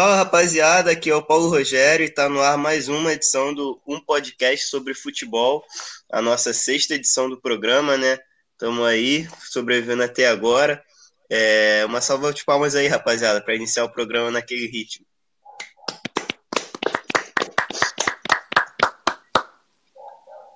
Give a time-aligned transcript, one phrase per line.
[0.00, 3.82] Fala rapaziada, aqui é o Paulo Rogério e está no ar mais uma edição do
[3.84, 5.64] Um Podcast sobre Futebol,
[6.08, 8.16] a nossa sexta edição do programa, né?
[8.52, 10.80] Estamos aí, sobrevivendo até agora.
[11.28, 15.04] É, uma salva de palmas aí, rapaziada, para iniciar o programa naquele ritmo.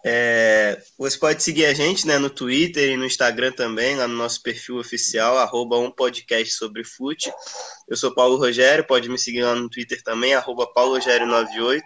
[0.05, 0.52] É,
[0.99, 4.43] você pode seguir a gente né, no Twitter e no Instagram também, lá no nosso
[4.43, 7.33] perfil oficial, arroba um podcast sobre fute.
[7.89, 11.83] Eu sou Paulo Rogério, pode me seguir lá no Twitter também, arroba paulorogério98.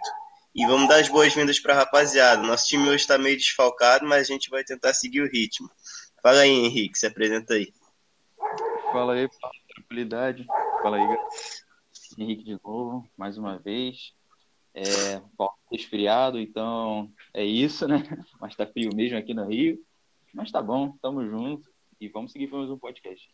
[0.55, 2.41] E vamos dar as boas-vindas para a rapaziada.
[2.41, 5.69] Nosso time hoje está meio desfalcado, mas a gente vai tentar seguir o ritmo.
[6.21, 7.71] Fala aí, Henrique, se apresenta aí.
[8.91, 9.29] Fala aí,
[9.75, 10.45] tranquilidade.
[10.81, 11.17] Fala aí,
[12.17, 14.13] Henrique de novo, mais uma vez.
[14.73, 15.21] É,
[15.71, 17.97] resfriado, então é isso, né?
[18.41, 19.79] Mas tá frio mesmo aqui no Rio.
[20.33, 21.69] Mas tá bom, tamo junto
[22.01, 23.29] e vamos seguir mais um podcast.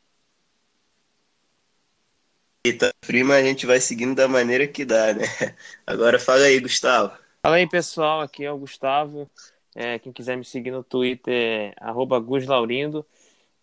[2.65, 5.25] E tá frio, mas a gente vai seguindo da maneira que dá, né?
[5.85, 7.17] Agora fala aí, Gustavo.
[7.45, 9.29] Fala aí, pessoal, aqui é o Gustavo.
[9.75, 13.05] É, quem quiser me seguir no Twitter é GusLaurindo.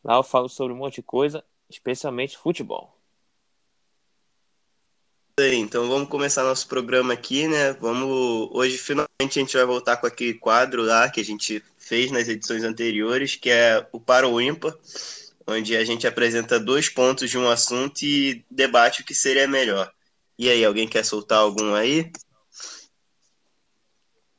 [0.04, 2.99] Lá eu falo sobre um monte de coisa, especialmente futebol.
[5.38, 7.72] Então vamos começar nosso programa aqui, né?
[7.74, 12.10] Vamos hoje finalmente a gente vai voltar com aquele quadro lá que a gente fez
[12.10, 14.76] nas edições anteriores, que é o Para o Ímpar,
[15.46, 19.90] onde a gente apresenta dois pontos de um assunto e debate o que seria melhor.
[20.38, 22.12] E aí, alguém quer soltar algum aí?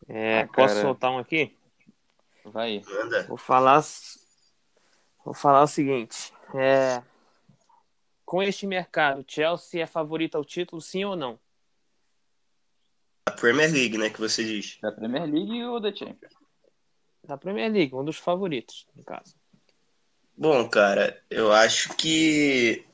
[0.08, 1.56] É, ah, posso soltar um aqui?
[2.46, 2.82] Vai.
[2.88, 3.24] Manda.
[3.28, 3.84] Vou falar
[5.24, 7.04] Vou falar o seguinte, é
[8.32, 11.38] com este mercado, Chelsea é favorito ao título, sim ou não?
[13.28, 14.78] Da Premier League, né, que você diz.
[14.82, 16.32] Da Premier League ou da Champions?
[17.28, 19.36] Da Premier League, um dos favoritos, no caso.
[20.38, 22.86] Bom, cara, eu acho que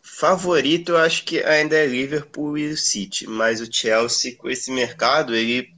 [0.00, 4.70] favorito, eu acho que ainda é Liverpool e o City, mas o Chelsea com esse
[4.70, 5.74] mercado, ele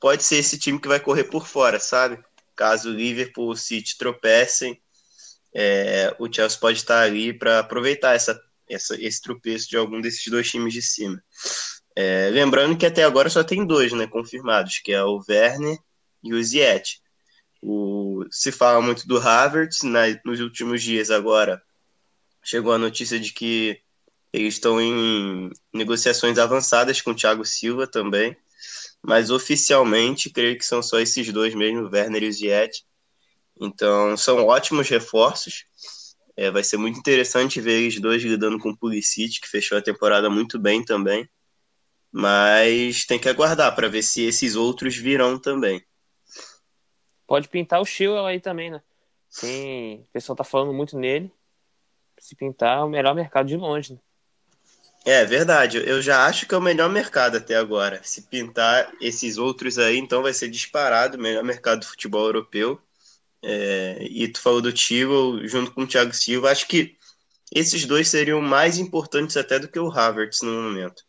[0.00, 2.18] pode ser esse time que vai correr por fora, sabe?
[2.56, 4.82] Caso o Liverpool ou o City tropecem,
[5.54, 10.26] é, o Chelsea pode estar ali para aproveitar essa, essa, esse tropeço de algum desses
[10.28, 11.22] dois times de cima.
[11.96, 15.78] É, lembrando que até agora só tem dois né, confirmados, que é o Werner
[16.22, 16.98] e o Ziyech.
[17.60, 21.60] O, se fala muito do Havertz, na, nos últimos dias agora
[22.42, 23.80] chegou a notícia de que
[24.32, 28.36] eles estão em negociações avançadas com o Thiago Silva também,
[29.02, 32.82] mas oficialmente creio que são só esses dois mesmo, Werner e o Ziyech.
[33.60, 35.64] Então, são ótimos reforços.
[36.40, 39.82] É, vai ser muito interessante ver eles dois lidando com o Pulisic, que fechou a
[39.82, 41.28] temporada muito bem também.
[42.10, 45.84] Mas tem que aguardar para ver se esses outros virão também.
[47.26, 48.80] Pode pintar o Chilwell aí também, né?
[49.38, 50.00] Tem...
[50.00, 51.30] O pessoal tá falando muito nele.
[52.18, 53.98] Se pintar, é o melhor mercado de longe, né?
[55.04, 58.00] É verdade, eu já acho que é o melhor mercado até agora.
[58.02, 62.80] Se pintar esses outros aí, então vai ser disparado o melhor mercado do futebol europeu.
[63.42, 66.50] É, e tu falou do Tio junto com o Thiago Silva.
[66.50, 66.96] Acho que
[67.52, 71.02] esses dois seriam mais importantes até do que o Havertz no momento.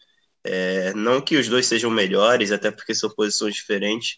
[0.43, 4.17] É, não que os dois sejam melhores, até porque são posições diferentes,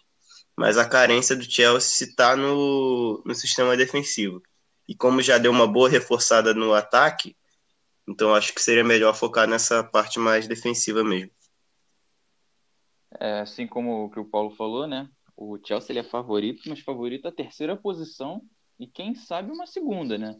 [0.56, 4.42] mas a carência do Chelsea está no, no sistema defensivo.
[4.88, 7.36] E como já deu uma boa reforçada no ataque,
[8.08, 11.32] então acho que seria melhor focar nessa parte mais defensiva mesmo.
[13.20, 15.10] É, assim como o que o Paulo falou, né?
[15.36, 18.42] O Chelsea é favorito, mas favorito a terceira posição
[18.80, 20.38] e quem sabe uma segunda, né?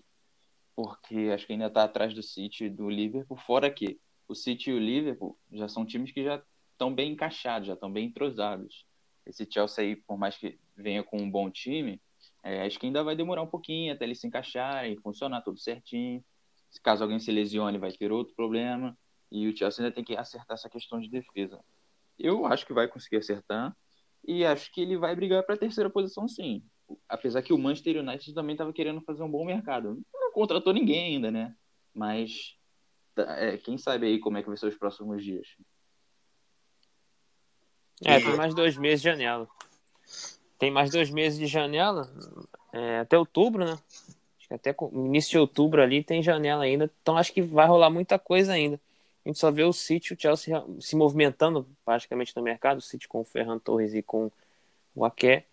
[0.76, 4.72] Porque acho que ainda está atrás do City e do Liverpool, fora que o City
[4.72, 8.86] e o Liverpool já são times que já estão bem encaixados, já estão bem entrosados.
[9.26, 12.02] Esse Chelsea aí, por mais que venha com um bom time,
[12.44, 16.24] é, acho que ainda vai demorar um pouquinho até eles se encaixarem, funcionar tudo certinho.
[16.70, 18.98] Se caso alguém se lesione, vai ter outro problema.
[19.32, 21.64] E o Chelsea ainda tem que acertar essa questão de defesa.
[22.20, 23.76] Eu acho que vai conseguir acertar.
[24.26, 26.64] E acho que ele vai brigar para a terceira posição, sim.
[27.10, 30.02] Apesar que o Manchester United também estava querendo fazer um bom mercado.
[30.14, 31.56] Não contratou ninguém ainda, né?
[31.94, 32.56] Mas
[33.14, 35.48] tá, é, quem sabe aí como é que vai ser os próximos dias.
[38.06, 39.48] É, tem mais dois meses de janela.
[40.58, 42.10] Tem mais dois meses de janela,
[42.72, 43.74] é, até outubro, né?
[43.74, 46.90] Acho que até início de outubro ali tem janela ainda.
[47.02, 48.80] Então acho que vai rolar muita coisa ainda.
[49.26, 53.08] A gente só vê o City, o Chelsea se movimentando praticamente no mercado, o City
[53.08, 54.30] com o Ferran Torres e com
[54.94, 55.46] o Aké.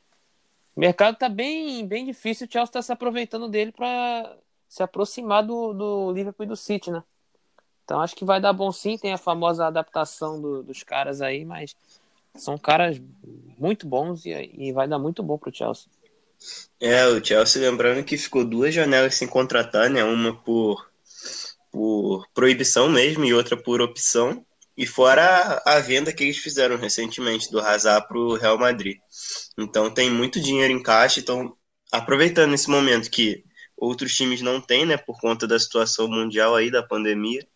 [0.74, 4.36] O mercado está bem, bem difícil, o Chelsea está se aproveitando dele para
[4.68, 7.02] se aproximar do, do Liverpool e do City, né?
[7.84, 11.44] Então acho que vai dar bom sim, tem a famosa adaptação do, dos caras aí,
[11.44, 11.74] mas
[12.36, 13.00] são caras
[13.58, 15.86] muito bons e, e vai dar muito bom pro Chelsea.
[16.80, 20.02] É, o Chelsea lembrando que ficou duas janelas sem contratar, né?
[20.02, 20.88] Uma por
[21.70, 24.44] por proibição mesmo e outra por opção.
[24.76, 28.96] E fora a, venda que eles fizeram recentemente do Hazard para o Real Madrid.
[29.58, 31.54] Então tem muito dinheiro em caixa, então
[31.92, 33.44] aproveitando esse momento que
[33.76, 37.46] outros times não têm, né, por conta da situação mundial aí da pandemia.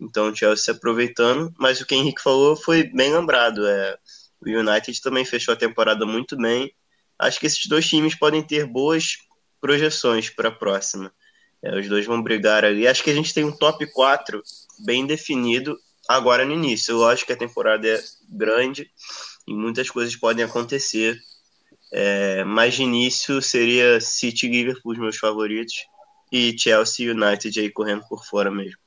[0.00, 3.96] Então o Chelsea aproveitando, mas o que o Henrique falou foi bem lembrado, é
[4.44, 6.74] o United também fechou a temporada muito bem.
[7.18, 9.18] Acho que esses dois times podem ter boas
[9.60, 11.14] projeções para a próxima.
[11.62, 12.88] É, os dois vão brigar ali.
[12.88, 14.42] Acho que a gente tem um top 4
[14.84, 15.78] bem definido
[16.08, 16.96] agora no início.
[16.96, 18.90] Lógico que a temporada é grande
[19.46, 21.18] e muitas coisas podem acontecer.
[21.92, 25.74] É, mas de início seria City e Liverpool os meus favoritos
[26.32, 28.78] e Chelsea e United aí correndo por fora mesmo.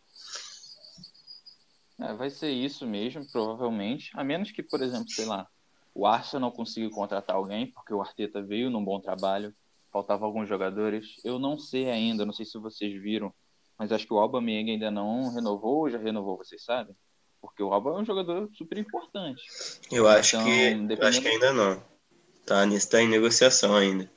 [1.99, 4.09] É, vai ser isso mesmo, provavelmente.
[4.15, 5.47] A menos que, por exemplo, sei lá,
[5.93, 9.55] o Arsenal consiga contratar alguém, porque o Arteta veio num bom trabalho,
[9.95, 11.15] faltavam alguns jogadores.
[11.23, 13.33] Eu não sei ainda, não sei se vocês viram,
[13.79, 16.93] mas acho que o Aubameyang ainda não renovou ou já renovou, vocês sabem?
[17.39, 19.41] Porque o Alba é um jogador super importante.
[19.89, 21.05] Eu acho então, que dependendo...
[21.05, 21.81] acho que ainda não.
[22.45, 24.11] Tá, tá em negociação ainda.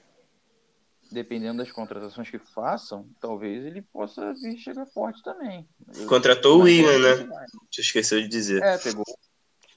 [1.13, 5.69] Dependendo das contratações que façam, talvez ele possa vir chegar forte também.
[6.09, 7.29] Contratou o William, né?
[7.71, 8.61] Você esqueceu de dizer.
[8.65, 9.05] É, pegou,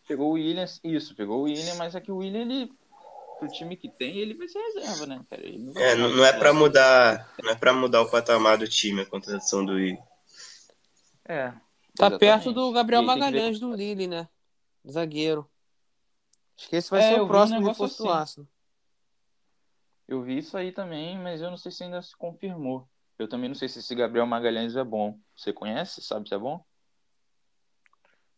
[0.08, 2.72] pegou o William, isso, pegou o William, mas é que o William, ele,
[3.42, 5.42] pro time que tem, ele vai ser reserva, né, cara?
[5.58, 9.02] Não é, não, não é para mudar, não é para mudar o patamar do time
[9.02, 9.98] a contratação do William.
[11.26, 11.54] É,
[11.96, 12.20] Tá Exatamente.
[12.20, 14.30] perto do Gabriel Magalhães do Lille, né?
[14.90, 15.50] Zagueiro.
[16.58, 18.48] Acho que esse vai é, ser o próximo um reforço assim.
[20.08, 22.88] Eu vi isso aí também, mas eu não sei se ainda se confirmou.
[23.20, 25.20] Eu também não sei se esse Gabriel Magalhães é bom.
[25.36, 26.02] Você conhece?
[26.02, 26.64] Sabe se é bom?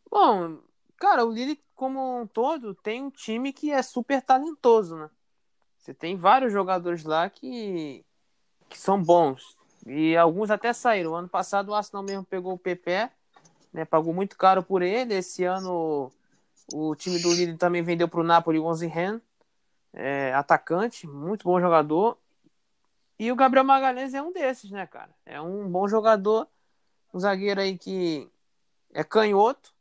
[0.09, 0.61] Bom,
[0.97, 5.09] cara, o Lille, como um todo, tem um time que é super talentoso, né?
[5.77, 8.05] Você tem vários jogadores lá que,
[8.69, 9.57] que são bons.
[9.85, 11.15] E alguns até saíram.
[11.15, 13.09] Ano passado o Arsenal mesmo pegou o Pepe
[13.73, 13.83] né?
[13.83, 15.15] Pagou muito caro por ele.
[15.15, 16.11] Esse ano
[16.71, 19.21] o time do Lille também vendeu para o Napoli o Onzihen,
[19.91, 22.17] é, atacante, muito bom jogador.
[23.19, 25.13] E o Gabriel Magalhães é um desses, né, cara?
[25.25, 26.47] É um bom jogador,
[27.13, 28.29] um zagueiro aí que
[28.93, 29.72] é canhoto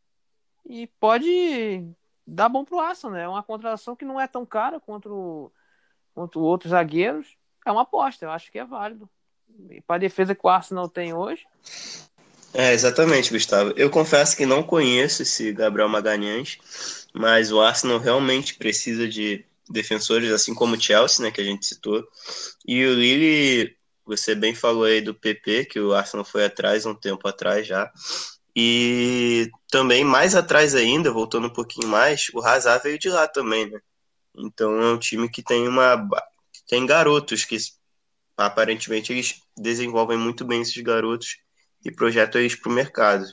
[0.64, 1.86] e pode
[2.26, 3.22] dar bom pro Arsenal, né?
[3.24, 5.52] É uma contratação que não é tão cara quanto,
[6.14, 7.36] quanto outros zagueiros.
[7.64, 9.08] É uma aposta, eu acho que é válido.
[9.70, 11.46] E para a defesa que o Arsenal tem hoje,
[12.54, 13.72] é, exatamente, Gustavo.
[13.76, 16.58] Eu confesso que não conheço esse Gabriel Magalhães,
[17.14, 21.64] mas o Arsenal realmente precisa de defensores, assim como o Chelsea, né, que a gente
[21.64, 22.06] citou.
[22.66, 23.74] E o Lille,
[24.04, 27.90] você bem falou aí do PP, que o Arsenal foi atrás um tempo atrás já.
[28.54, 33.70] E também mais atrás ainda, voltando um pouquinho mais, o Hazard veio de lá também,
[33.70, 33.80] né?
[34.36, 36.08] Então é um time que tem uma
[36.68, 37.56] tem garotos que
[38.36, 41.38] aparentemente eles desenvolvem muito bem esses garotos
[41.84, 43.24] e projeta eles para o mercado.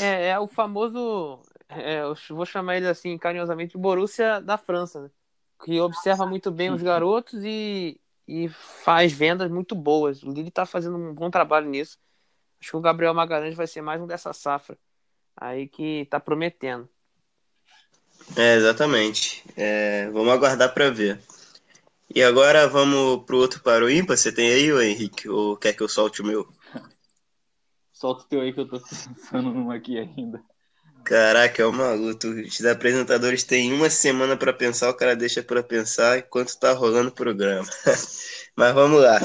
[0.00, 5.10] É, é o famoso, é, eu vou chamar ele assim carinhosamente, Borussia da França, né?
[5.64, 10.22] que observa muito bem os garotos e, e faz vendas muito boas.
[10.22, 11.98] O Lille está fazendo um bom trabalho nisso.
[12.60, 14.76] Acho que o Gabriel Magalhães vai ser mais um dessa safra
[15.36, 16.88] aí que está prometendo.
[18.36, 19.44] É, exatamente.
[19.56, 21.20] É, vamos aguardar para ver.
[22.14, 24.16] E agora vamos pro outro para o ímpar.
[24.16, 25.28] Você tem aí, o Henrique?
[25.28, 26.48] Ou quer que eu solte o meu?
[27.92, 30.42] Solta o teu aí que eu tô pensando num aqui ainda.
[31.04, 32.26] Caraca, é uma luta.
[32.26, 37.10] Os apresentadores têm uma semana para pensar, o cara deixa para pensar enquanto tá rolando
[37.10, 37.68] o programa.
[38.56, 39.20] Mas vamos lá.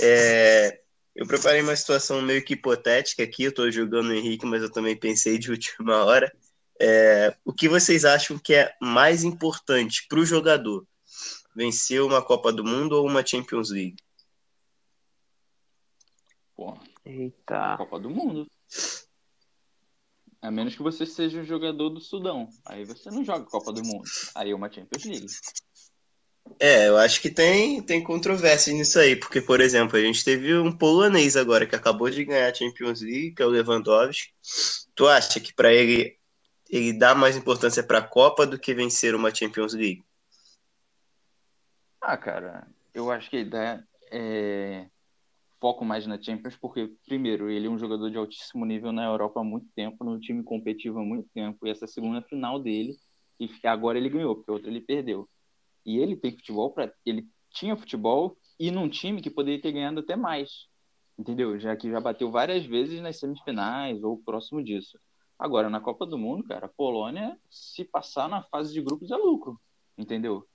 [0.00, 0.80] É,
[1.16, 3.44] eu preparei uma situação meio que hipotética aqui.
[3.44, 6.30] Eu tô julgando o Henrique, mas eu também pensei de última hora.
[6.78, 10.86] É, o que vocês acham que é mais importante para o jogador?
[11.54, 13.96] Vencer uma Copa do Mundo ou uma Champions League?
[16.54, 17.76] Pô, Eita.
[17.78, 18.46] Copa do Mundo.
[20.42, 22.48] A menos que você seja um jogador do Sudão.
[22.66, 24.04] Aí você não joga Copa do Mundo.
[24.34, 25.26] Aí é uma Champions League.
[26.58, 30.56] É, eu acho que tem, tem controvérsia nisso aí, porque, por exemplo, a gente teve
[30.56, 34.32] um polonês agora que acabou de ganhar a Champions League, que é o Lewandowski.
[34.94, 36.16] Tu acha que para ele
[36.68, 40.04] ele dá mais importância para a Copa do que vencer uma Champions League?
[42.00, 44.86] Ah, cara, eu acho que ele dá é,
[45.60, 49.40] foco mais na Champions, porque, primeiro, ele é um jogador de altíssimo nível na Europa
[49.40, 52.96] há muito tempo, no time competitivo há muito tempo, e essa segunda final dele,
[53.38, 55.28] e agora ele ganhou, porque outra ele perdeu.
[55.86, 60.00] E ele tem futebol para ele tinha futebol e num time que poderia ter ganhado
[60.00, 60.66] até mais.
[61.18, 61.58] Entendeu?
[61.58, 64.98] Já que já bateu várias vezes nas semifinais ou próximo disso.
[65.38, 69.16] Agora, na Copa do Mundo, cara, a Polônia, se passar na fase de grupos, é
[69.16, 69.58] lucro.
[69.96, 70.46] Entendeu?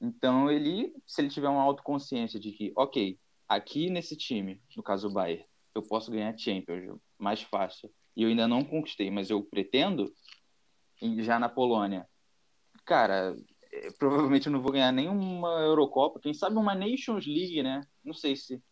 [0.00, 5.08] Então, ele, se ele tiver uma autoconsciência de que, ok, aqui nesse time, no caso
[5.08, 7.90] o Bayern, eu posso ganhar Champions mais fácil.
[8.14, 10.10] e eu ainda não conquistei, mas eu pretendo,
[11.18, 12.08] já na Polônia,
[12.84, 13.36] cara,
[13.98, 17.86] provavelmente eu não vou ganhar nenhuma Eurocopa, quem sabe uma Nations League, né?
[18.04, 18.62] Não sei se.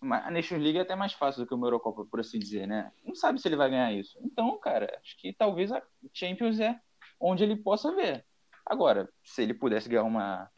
[0.00, 2.92] A Nations League é até mais fácil do que uma Eurocopa, por assim dizer, né?
[3.04, 4.18] Não sabe se ele vai ganhar isso.
[4.22, 5.82] Então, cara, acho que talvez a
[6.12, 6.78] Champions é
[7.18, 8.24] onde ele possa ver.
[8.64, 10.50] Agora, se ele pudesse ganhar uma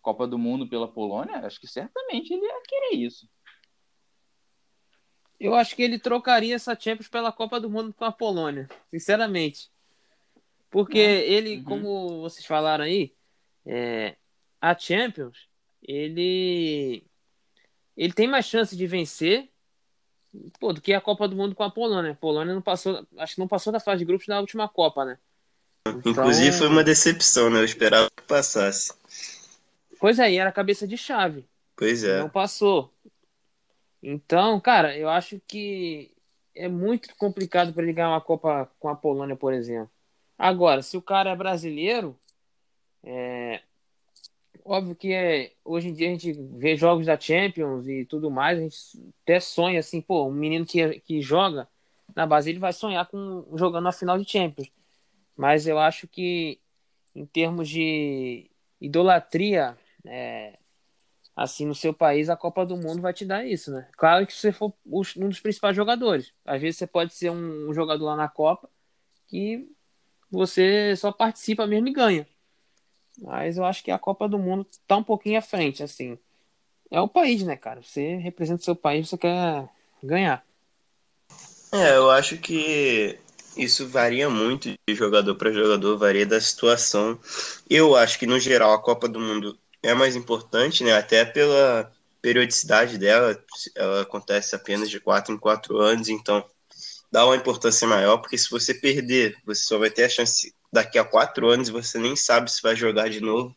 [0.00, 3.28] Copa do Mundo pela Polônia, acho que certamente ele ia querer isso.
[5.38, 9.70] Eu acho que ele trocaria essa Champions pela Copa do Mundo com a Polônia, sinceramente.
[10.70, 11.28] Porque é.
[11.28, 11.64] ele, uhum.
[11.64, 13.14] como vocês falaram aí,
[13.68, 14.16] é,
[14.60, 15.46] a Champions,
[15.82, 17.04] ele
[17.96, 19.48] ele tem mais chance de vencer
[20.58, 22.12] pô, do que a Copa do Mundo com a Polônia.
[22.12, 25.04] A Polônia não passou, acho que não passou da fase de grupos na última Copa,
[25.04, 25.18] né?
[25.86, 26.12] Então...
[26.12, 27.60] Inclusive foi uma decepção, né?
[27.60, 28.94] Eu esperava que passasse.
[30.00, 31.44] Pois é, e era cabeça de chave.
[31.76, 32.20] Pois é.
[32.20, 32.92] Não passou.
[34.02, 36.12] Então, cara, eu acho que
[36.54, 39.90] é muito complicado para ele ganhar uma Copa com a Polônia, por exemplo.
[40.38, 42.16] Agora, se o cara é brasileiro,
[43.04, 43.62] é...
[44.64, 45.52] óbvio que é...
[45.64, 48.76] hoje em dia a gente vê jogos da Champions e tudo mais, a gente
[49.22, 51.68] até sonha assim, pô, um menino que, que joga
[52.14, 54.70] na base, ele vai sonhar com jogando a final de Champions.
[55.36, 56.58] Mas eu acho que
[57.14, 58.50] em termos de
[58.80, 60.58] idolatria é,
[61.38, 63.88] assim no seu país, a Copa do Mundo vai te dar isso, né?
[63.96, 66.32] Claro que se você for um dos principais jogadores.
[66.44, 68.68] Às vezes você pode ser um, jogador lá na Copa
[69.28, 69.70] que
[70.30, 72.26] você só participa mesmo e ganha.
[73.20, 76.18] Mas eu acho que a Copa do Mundo tá um pouquinho à frente, assim.
[76.90, 77.82] É o país, né, cara?
[77.82, 79.68] Você representa o seu país, você quer
[80.02, 80.44] ganhar.
[81.72, 83.18] É, eu acho que
[83.56, 87.18] isso varia muito de jogador para jogador, varia da situação.
[87.68, 90.92] Eu acho que, no geral, a Copa do Mundo é mais importante, né?
[90.92, 93.38] Até pela periodicidade dela,
[93.74, 96.44] ela acontece apenas de quatro em quatro anos, então
[97.10, 100.98] dá uma importância maior, porque se você perder, você só vai ter a chance daqui
[100.98, 103.54] a quatro anos você nem sabe se vai jogar de novo.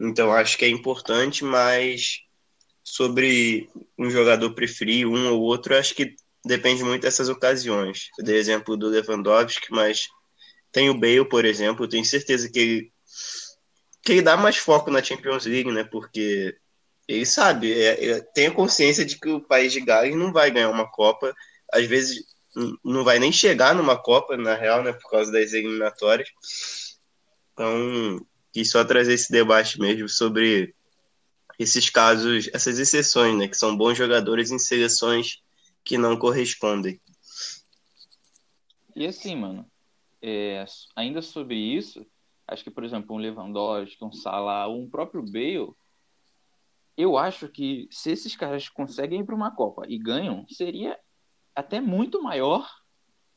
[0.00, 2.20] Então acho que é importante, mas
[2.82, 3.68] sobre
[3.98, 8.08] um jogador preferir um ou outro, acho que depende muito dessas ocasiões.
[8.18, 10.08] Eu dei exemplo do Lewandowski, mas
[10.72, 12.92] tem o Bale, por exemplo, eu tenho certeza que ele
[14.02, 15.84] que ele dá mais foco na Champions League, né?
[15.84, 16.56] Porque
[17.06, 20.50] ele sabe, é, é, tem a consciência de que o país de Gales não vai
[20.50, 21.34] ganhar uma Copa,
[21.72, 22.24] às vezes
[22.84, 24.92] não vai nem chegar numa Copa, na real, né?
[24.92, 26.28] Por causa das eliminatórias.
[27.52, 30.74] Então, quis só trazer esse debate mesmo sobre
[31.58, 33.48] esses casos, essas exceções, né?
[33.48, 35.42] Que são bons jogadores em seleções
[35.84, 37.00] que não correspondem.
[38.96, 39.70] E assim, mano,
[40.20, 40.64] é,
[40.96, 42.04] ainda sobre isso,
[42.50, 45.72] Acho que, por exemplo, um Lewandowski, um Salah, um próprio Bale,
[46.96, 50.98] eu acho que se esses caras conseguem ir para uma Copa e ganham, seria
[51.54, 52.68] até muito maior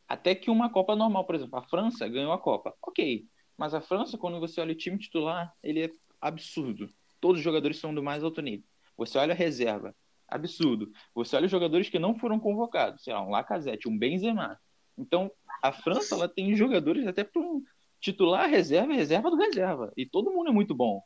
[0.07, 1.25] até que uma Copa normal.
[1.25, 2.75] Por exemplo, a França ganhou a Copa.
[2.81, 3.25] Ok,
[3.57, 5.89] mas a França, quando você olha o time titular, ele é
[6.21, 6.89] absurdo.
[7.19, 8.65] Todos os jogadores são do mais alto nível.
[8.97, 9.95] Você olha a reserva,
[10.27, 10.91] absurdo.
[11.15, 14.59] Você olha os jogadores que não foram convocados, sei lá, um Lacazette, um Benzema.
[14.97, 17.63] Então, a França ela tem jogadores até para um,
[17.99, 19.91] titular, reserva, reserva do reserva.
[19.95, 21.01] E todo mundo é muito bom.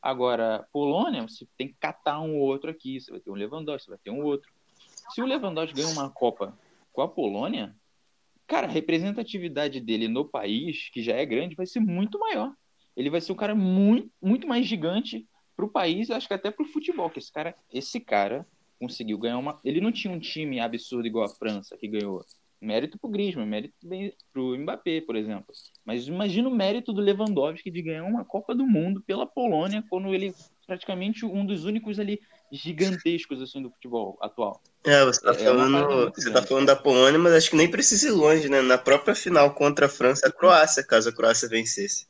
[0.00, 3.00] Agora, Polônia, você tem que catar um ou outro aqui.
[3.00, 4.48] Você vai ter um Lewandowski, você vai ter um outro.
[5.10, 6.58] Se o Lewandowski ganha uma Copa
[6.92, 7.74] com a Polônia,
[8.46, 12.52] cara, a representatividade dele no país, que já é grande, vai ser muito maior.
[12.96, 16.64] Ele vai ser um cara muito, muito mais gigante pro país, acho que até pro
[16.64, 18.46] futebol, que esse cara, esse cara
[18.78, 19.58] conseguiu ganhar uma.
[19.64, 22.24] Ele não tinha um time absurdo igual a França, que ganhou
[22.60, 23.74] Mérito pro Griezmann, mérito
[24.32, 25.54] pro Mbappé, por exemplo.
[25.84, 30.14] Mas imagina o mérito do Lewandowski de ganhar uma Copa do Mundo pela Polônia, quando
[30.14, 30.34] ele
[30.66, 32.20] praticamente um dos únicos ali
[32.50, 34.60] gigantescos assim do futebol atual.
[34.86, 37.68] É, você tá, é, é falando, você tá falando da Polônia, mas acho que nem
[37.68, 38.62] precisa ir longe, né?
[38.62, 42.06] Na própria final contra a França, a Croácia, caso a Croácia vencesse.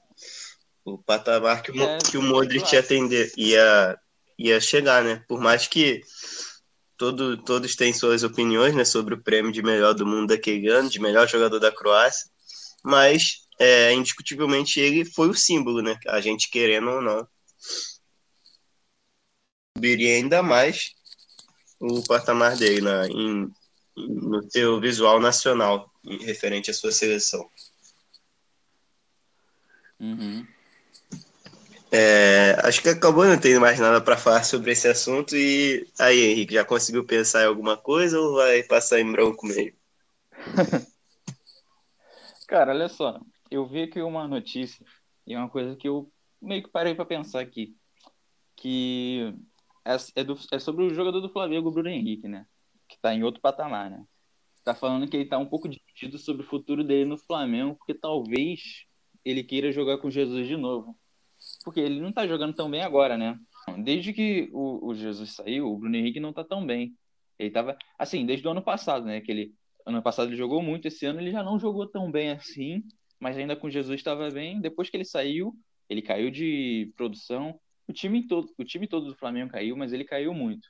[0.85, 3.99] O patamar que o, é, que o Modric ia atender, ia,
[4.38, 5.25] ia chegar, né?
[5.26, 6.02] Por mais que
[6.99, 10.90] todo, todos têm suas opiniões né, sobre o prêmio de melhor do mundo daquele ano,
[10.90, 12.30] de melhor jogador da Croácia,
[12.85, 15.99] mas é, indiscutivelmente ele foi o símbolo, né?
[16.09, 17.26] A gente querendo ou não.
[19.78, 20.96] Subiria ainda mais
[21.80, 23.50] o patamar dele na, em,
[23.97, 25.90] no seu visual nacional,
[26.21, 27.49] referente à sua seleção.
[29.99, 30.47] Uhum.
[31.90, 35.37] É, acho que acabou não tendo mais nada para falar sobre esse assunto.
[35.37, 39.75] E aí, Henrique, já conseguiu pensar em alguma coisa ou vai passar em branco meio?
[42.47, 43.18] Cara, olha só.
[43.50, 44.85] Eu vi aqui uma notícia
[45.26, 46.11] e uma coisa que eu
[46.42, 47.75] meio que parei para pensar aqui.
[48.56, 49.35] Que
[49.87, 52.47] é, é, do, é, sobre o jogador do Flamengo, Bruno Henrique, né?
[52.88, 54.05] Que tá em outro patamar, né?
[54.66, 57.95] tá falando que ele tá um pouco dividido sobre o futuro dele no Flamengo, porque
[57.95, 58.85] talvez
[59.25, 60.99] ele queira jogar com Jesus de novo.
[61.64, 63.38] Porque ele não tá jogando tão bem agora, né?
[63.85, 66.97] Desde que o, o Jesus saiu, o Bruno Henrique não tá tão bem.
[67.38, 69.21] Ele tava, assim, desde o ano passado, né?
[69.21, 69.55] Que ele,
[69.87, 72.83] ano passado ele jogou muito, esse ano ele já não jogou tão bem assim,
[73.21, 74.61] mas ainda com Jesus estava bem.
[74.61, 75.55] Depois que ele saiu,
[75.88, 77.61] ele caiu de produção.
[77.88, 80.69] O time todo, o time todo do Flamengo caiu, mas ele caiu muito.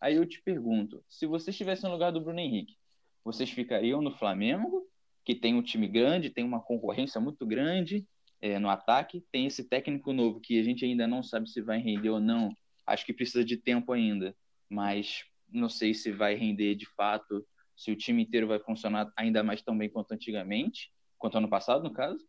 [0.00, 2.76] Aí eu te pergunto, se você estivesse no lugar do Bruno Henrique,
[3.24, 4.86] vocês ficariam no Flamengo,
[5.24, 8.06] que tem um time grande, tem uma concorrência muito grande
[8.40, 11.78] é, no ataque, tem esse técnico novo que a gente ainda não sabe se vai
[11.78, 12.54] render ou não.
[12.86, 14.34] Acho que precisa de tempo ainda,
[14.68, 19.42] mas não sei se vai render de fato, se o time inteiro vai funcionar ainda
[19.42, 22.24] mais tão bem quanto antigamente, quanto ano passado, no caso.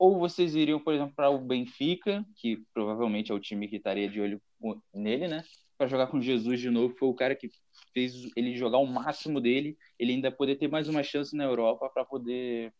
[0.00, 4.08] Ou vocês iriam, por exemplo, para o Benfica, que provavelmente é o time que estaria
[4.08, 4.40] de olho
[4.94, 5.44] nele, né?
[5.76, 7.50] Para jogar com Jesus de novo, foi o cara que
[7.92, 11.90] fez ele jogar o máximo dele, ele ainda poder ter mais uma chance na Europa
[11.92, 12.72] para poder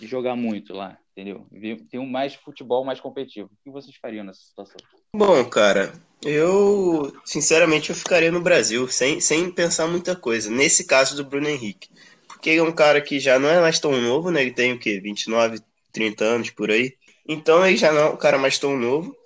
[0.00, 1.46] jogar muito lá, entendeu?
[1.90, 3.50] Ter um mais futebol mais competitivo.
[3.52, 4.78] O que vocês fariam nessa situação?
[5.14, 5.92] Bom, cara,
[6.24, 10.50] eu sinceramente eu ficaria no Brasil sem, sem pensar muita coisa.
[10.50, 11.90] Nesse caso do Bruno Henrique,
[12.26, 14.40] porque ele é um cara que já não é mais tão novo, né?
[14.40, 14.98] Ele tem o quê?
[15.00, 15.60] 29,
[15.98, 16.94] 30 anos por aí.
[17.26, 19.16] Então ele já não é um cara mais tão novo.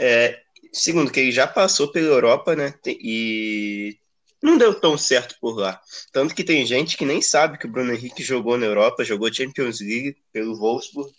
[0.00, 0.40] É,
[0.72, 2.72] segundo, que ele já passou pela Europa, né?
[2.86, 3.98] E
[4.42, 5.78] não deu tão certo por lá.
[6.12, 9.32] Tanto que tem gente que nem sabe que o Bruno Henrique jogou na Europa, jogou
[9.32, 11.12] Champions League pelo Wolfsburg.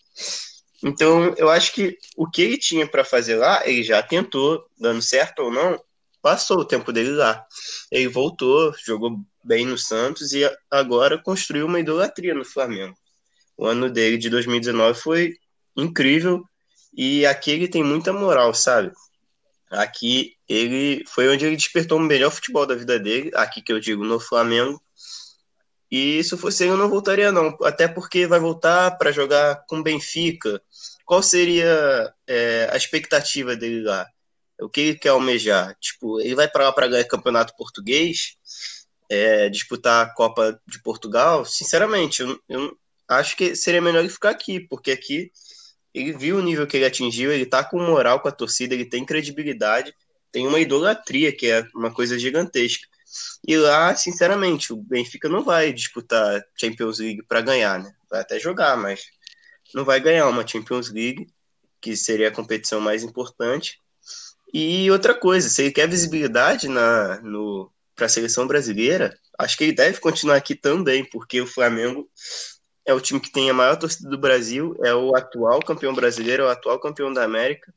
[0.83, 5.01] Então, eu acho que o que ele tinha para fazer lá, ele já tentou, dando
[5.01, 5.79] certo ou não,
[6.21, 7.45] passou o tempo dele lá.
[7.91, 12.95] Ele voltou, jogou bem no Santos e agora construiu uma idolatria no Flamengo.
[13.57, 15.33] O ano dele de 2019 foi
[15.75, 16.43] incrível
[16.95, 18.91] e aqui ele tem muita moral, sabe?
[19.69, 23.79] Aqui ele foi onde ele despertou o melhor futebol da vida dele, aqui que eu
[23.79, 24.81] digo no Flamengo.
[25.91, 27.57] E se fosse ele, eu não voltaria, não.
[27.63, 30.61] Até porque vai voltar para jogar com Benfica.
[31.05, 34.05] Qual seria é, a expectativa dele lá?
[34.61, 35.75] O que ele quer almejar?
[35.79, 38.35] Tipo, ele vai para lá para ganhar campeonato português,
[39.09, 41.45] é, disputar a Copa de Portugal?
[41.45, 42.77] Sinceramente, eu, eu
[43.07, 45.31] acho que seria melhor ele ficar aqui, porque aqui
[45.93, 48.85] ele viu o nível que ele atingiu, ele tá com moral com a torcida, ele
[48.85, 49.93] tem credibilidade,
[50.31, 52.87] tem uma idolatria que é uma coisa gigantesca.
[53.47, 57.91] E lá, sinceramente, o Benfica não vai disputar Champions League para ganhar, né?
[58.09, 59.05] Vai até jogar, mas
[59.73, 61.27] não vai ganhar uma Champions League,
[61.81, 63.79] que seria a competição mais importante.
[64.53, 69.63] E outra coisa, se ele quer visibilidade na no para a seleção brasileira, acho que
[69.63, 72.07] ele deve continuar aqui também, porque o Flamengo
[72.87, 76.43] é o time que tem a maior torcida do Brasil, é o atual campeão brasileiro,
[76.43, 77.73] é o atual campeão da América,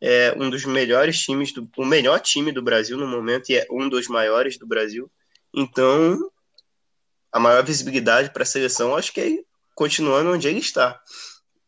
[0.00, 3.66] é um dos melhores times, do, o melhor time do Brasil no momento e é
[3.68, 5.10] um dos maiores do Brasil.
[5.52, 6.30] Então,
[7.32, 9.38] a maior visibilidade para a seleção, acho que é
[9.74, 11.00] continuando onde ele está.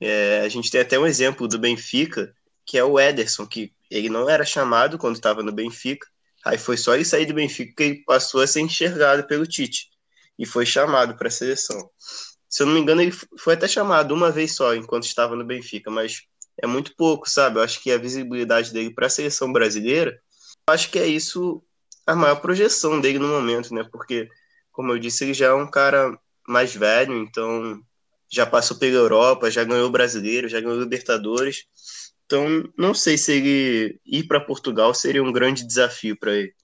[0.00, 2.32] É, a gente tem até um exemplo do Benfica,
[2.64, 6.06] que é o Ederson, que ele não era chamado quando estava no Benfica,
[6.44, 9.88] aí foi só ele sair do Benfica que ele passou a ser enxergado pelo Tite
[10.38, 11.90] e foi chamado para a seleção.
[12.56, 15.44] Se eu não me engano, ele foi até chamado uma vez só enquanto estava no
[15.44, 16.22] Benfica, mas
[16.56, 17.58] é muito pouco, sabe?
[17.58, 20.18] Eu acho que a visibilidade dele para a seleção brasileira,
[20.70, 21.62] acho que é isso
[22.06, 23.86] a maior projeção dele no momento, né?
[23.92, 24.30] Porque,
[24.72, 27.78] como eu disse, ele já é um cara mais velho, então
[28.26, 31.66] já passou pela Europa, já ganhou brasileiro, já ganhou Libertadores.
[32.24, 36.54] Então, não sei se ele ir para Portugal seria um grande desafio para ele.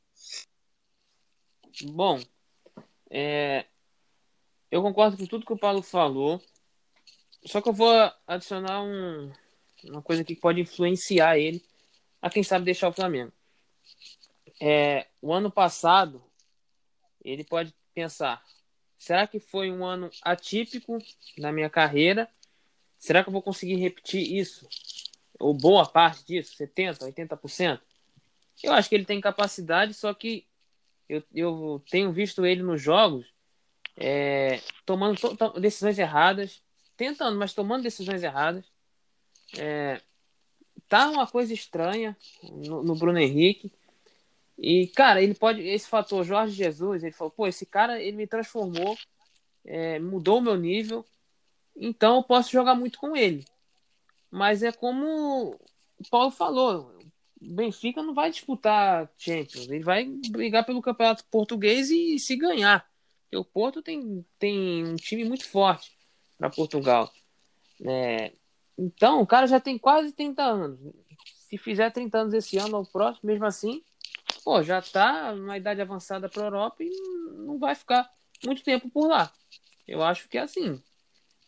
[1.83, 2.19] Bom,
[3.11, 3.67] é,
[4.73, 6.43] eu concordo com tudo que o Paulo falou.
[7.45, 7.93] Só que eu vou
[8.27, 9.31] adicionar um,
[9.85, 11.63] uma coisa que pode influenciar ele
[12.23, 13.31] a quem sabe deixar o Flamengo.
[14.59, 16.25] É, o ano passado,
[17.23, 18.43] ele pode pensar:
[18.99, 20.97] será que foi um ano atípico
[21.37, 22.27] na minha carreira?
[22.99, 24.67] Será que eu vou conseguir repetir isso?
[25.39, 27.81] Ou boa parte disso, 70%, 80%?
[28.63, 30.47] Eu acho que ele tem capacidade, só que
[31.09, 33.32] eu, eu tenho visto ele nos jogos
[33.97, 35.17] é, tomando
[35.61, 36.63] decisões erradas,
[36.97, 38.65] tentando, mas tomando decisões erradas.
[39.59, 40.01] É,
[40.89, 43.73] tá uma coisa estranha no, no, Bruno Henrique.
[44.59, 45.63] E, cara, ele pode.
[45.63, 48.97] Esse fator Jorge Jesus, ele falou, pô, esse cara ele me transformou,
[49.65, 51.05] é, mudou o meu nível,
[51.75, 53.45] então eu posso jogar muito com ele.
[54.31, 55.51] Mas é como
[55.99, 56.97] o Paulo falou,
[57.41, 62.87] o Benfica não vai disputar Champions, ele vai brigar pelo campeonato português e se ganhar.
[63.33, 65.91] Porque o Porto tem, tem um time muito forte
[66.37, 67.11] para Portugal.
[67.83, 68.31] É,
[68.79, 70.79] então, o cara já tem quase 30 anos.
[71.49, 73.83] Se fizer 30 anos esse ano ou próximo, mesmo assim,
[74.45, 76.91] pô, já tá numa idade avançada para a Europa e
[77.39, 78.13] não vai ficar
[78.45, 79.33] muito tempo por lá.
[79.89, 80.79] Eu acho que é assim.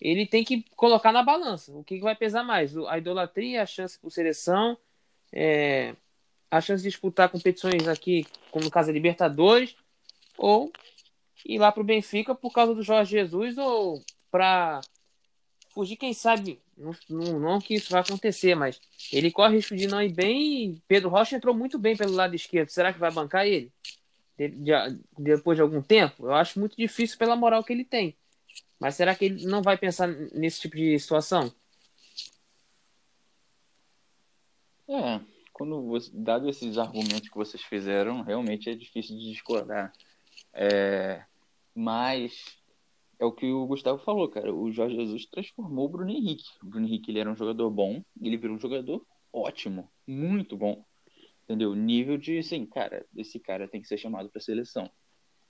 [0.00, 3.98] Ele tem que colocar na balança o que vai pesar mais: a idolatria, a chance
[3.98, 4.78] por seleção,
[5.30, 5.94] é,
[6.50, 9.76] a chance de disputar competições aqui, como no caso da Libertadores,
[10.38, 10.72] ou
[11.44, 14.80] ir lá para o Benfica por causa do Jorge Jesus, ou para
[15.70, 18.80] fugir, quem sabe, não, não, não, que isso vai acontecer, mas
[19.12, 22.34] ele corre risco de não ir bem e Pedro Rocha entrou muito bem pelo lado
[22.34, 22.68] esquerdo.
[22.68, 23.72] Será que vai bancar ele?
[24.36, 24.72] De, de,
[25.18, 26.26] depois de algum tempo?
[26.26, 28.16] Eu acho muito difícil pela moral que ele tem.
[28.78, 31.52] Mas será que ele não vai pensar nesse tipo de situação?
[34.88, 35.20] É,
[35.52, 39.92] quando você, dado esses argumentos que vocês fizeram, realmente é difícil de discordar.
[40.52, 41.24] É,
[41.74, 42.56] mas
[43.18, 44.54] é o que o Gustavo falou, cara.
[44.54, 46.44] O Jorge Jesus transformou o Bruno Henrique.
[46.62, 50.84] O Bruno Henrique ele era um jogador bom, ele virou um jogador ótimo, muito bom.
[51.44, 51.74] Entendeu?
[51.74, 54.90] Nível de, assim, cara, esse cara tem que ser chamado para seleção.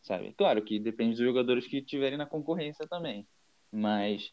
[0.02, 0.34] Sabe?
[0.34, 3.26] Claro que depende dos jogadores que tiverem na concorrência também.
[3.70, 4.32] Mas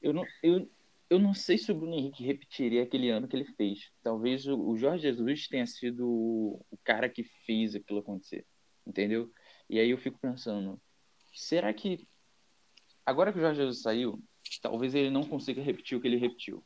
[0.00, 0.68] eu não, eu,
[1.08, 3.90] eu não sei se o Bruno Henrique repetiria aquele ano que ele fez.
[4.02, 8.46] Talvez o, o Jorge Jesus tenha sido o cara que fez aquilo acontecer.
[8.86, 9.30] Entendeu?
[9.70, 10.80] E aí eu fico pensando,
[11.32, 12.06] será que
[13.04, 14.22] agora que o Jorge Jesus saiu,
[14.60, 16.64] talvez ele não consiga repetir o que ele repetiu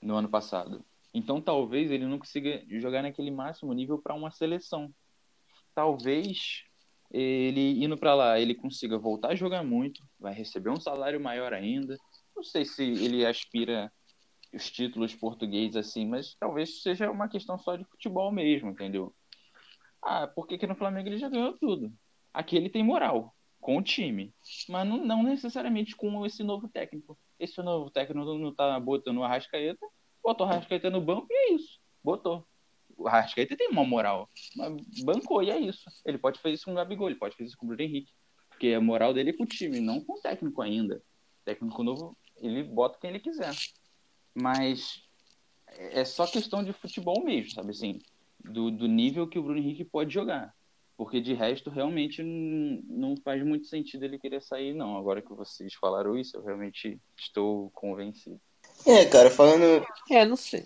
[0.00, 0.84] no ano passado.
[1.14, 4.92] Então talvez ele não consiga jogar naquele máximo nível para uma seleção.
[5.74, 6.64] Talvez
[7.10, 11.52] ele indo para lá, ele consiga voltar a jogar muito, vai receber um salário maior
[11.52, 11.96] ainda.
[12.34, 13.92] Não sei se ele aspira
[14.52, 19.14] os títulos portugueses assim, mas talvez seja uma questão só de futebol mesmo, entendeu?
[20.02, 21.92] Ah, porque aqui no Flamengo ele já ganhou tudo.
[22.32, 24.34] Aqui ele tem moral com o time,
[24.68, 27.16] mas não, não necessariamente com esse novo técnico.
[27.38, 29.86] Esse novo técnico não tá botando o Arrascaeta,
[30.22, 31.80] botou o Arrascaeta no banco e é isso.
[32.02, 32.44] Botou.
[32.96, 35.88] O Arrascaeta tem uma moral, mas bancou e é isso.
[36.04, 38.12] Ele pode fazer isso com o Gabigol, ele pode fazer isso com o Bruno Henrique,
[38.50, 40.96] porque a moral dele é com o time, não com o técnico ainda.
[40.96, 43.54] O técnico novo, ele bota quem ele quiser.
[44.34, 45.04] Mas
[45.68, 48.00] é só questão de futebol mesmo, sabe assim?
[48.40, 50.52] Do, do nível que o Bruno Henrique pode jogar.
[50.96, 54.96] Porque de resto, realmente não faz muito sentido ele querer sair, não.
[54.96, 58.40] Agora que vocês falaram isso, eu realmente estou convencido.
[58.86, 59.84] É, cara, falando.
[60.10, 60.64] É, não sei.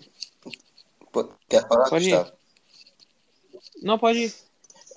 [1.49, 2.29] Quer falar, pode Gustavo?
[2.29, 3.83] Ir.
[3.83, 4.33] Não, pode ir.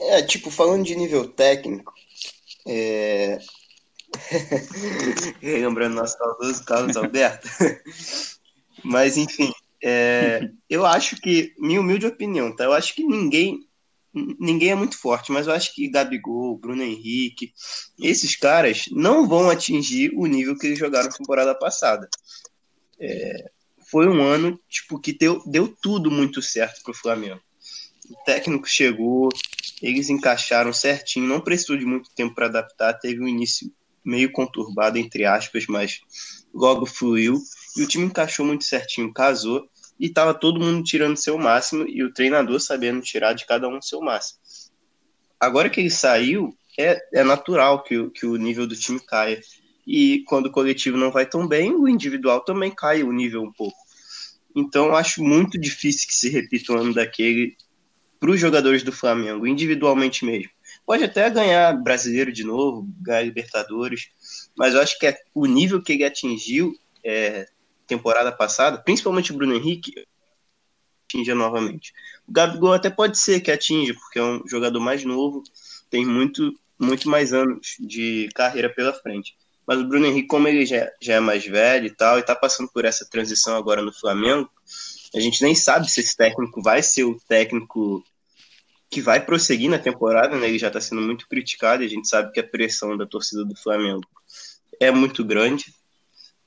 [0.00, 1.92] É, tipo, falando de nível técnico,
[2.66, 3.38] é...
[5.42, 7.48] Lembrando nosso saudoso Carlos Alberto.
[8.82, 10.50] Mas, enfim, é...
[10.68, 12.64] eu acho que, minha humilde opinião, tá?
[12.64, 13.68] Eu acho que ninguém
[14.12, 17.52] ninguém é muito forte, mas eu acho que Gabigol, Bruno Henrique,
[17.98, 22.08] esses caras não vão atingir o nível que eles jogaram na temporada passada.
[22.98, 23.50] É,
[23.90, 27.40] foi um ano tipo que deu, deu tudo muito certo para o Flamengo.
[28.08, 29.28] O técnico chegou,
[29.80, 33.72] eles encaixaram certinho, não precisou de muito tempo para adaptar, teve um início
[34.04, 36.00] meio conturbado, entre aspas, mas
[36.52, 37.40] logo fluiu,
[37.76, 39.68] e o time encaixou muito certinho, casou,
[40.00, 43.82] e estava todo mundo tirando seu máximo e o treinador sabendo tirar de cada um
[43.82, 44.40] seu máximo.
[45.38, 49.40] Agora que ele saiu, é, é natural que, que o nível do time caia.
[49.86, 53.52] E quando o coletivo não vai tão bem, o individual também cai o nível um
[53.52, 53.76] pouco.
[54.56, 57.56] Então, acho muito difícil que se repita um ano daquele
[58.18, 60.50] para os jogadores do Flamengo, individualmente mesmo.
[60.86, 64.08] Pode até ganhar brasileiro de novo, ganhar Libertadores,
[64.56, 67.46] mas eu acho que é, o nível que ele atingiu é,
[67.90, 70.06] temporada passada, principalmente o Bruno Henrique,
[71.04, 71.92] atinja novamente.
[72.26, 75.42] O Gabigol até pode ser que atinja, porque é um jogador mais novo,
[75.90, 79.34] tem muito, muito mais anos de carreira pela frente.
[79.66, 82.34] Mas o Bruno Henrique, como ele já, já é mais velho e tal, e tá
[82.34, 84.48] passando por essa transição agora no Flamengo,
[85.14, 88.04] a gente nem sabe se esse técnico vai ser o técnico
[88.88, 90.48] que vai prosseguir na temporada, né?
[90.48, 93.44] Ele já está sendo muito criticado e a gente sabe que a pressão da torcida
[93.44, 94.06] do Flamengo
[94.80, 95.72] é muito grande.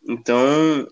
[0.06, 0.88] Então,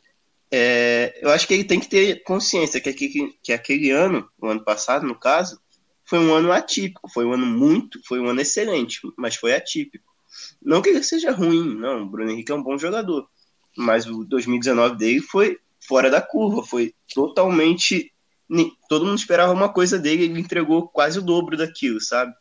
[0.52, 4.48] é, eu acho que ele tem que ter consciência que aquele, que aquele ano, o
[4.48, 5.60] ano passado, no caso,
[6.04, 10.12] foi um ano atípico, foi um ano muito, foi um ano excelente, mas foi atípico.
[10.62, 13.28] Não que ele seja ruim, não, o Bruno Henrique é um bom jogador,
[13.78, 18.12] mas o 2019 dele foi fora da curva, foi totalmente.
[18.90, 22.34] Todo mundo esperava uma coisa dele, ele entregou quase o dobro daquilo, sabe?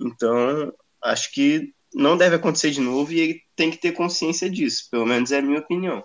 [0.00, 4.88] Então, acho que não deve acontecer de novo e ele tem que ter consciência disso,
[4.90, 6.02] pelo menos é a minha opinião.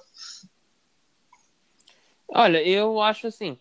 [2.30, 3.58] Olha, eu acho assim.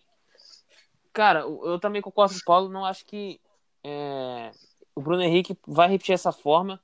[1.13, 2.69] Cara, eu também concordo com o Paulo.
[2.69, 3.41] Não acho que
[3.83, 4.51] é,
[4.95, 6.81] o Bruno Henrique vai repetir essa forma.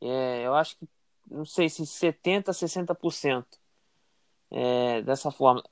[0.00, 0.88] É, eu acho que,
[1.30, 3.46] não sei se 70%, 60%
[4.50, 5.62] é, dessa forma.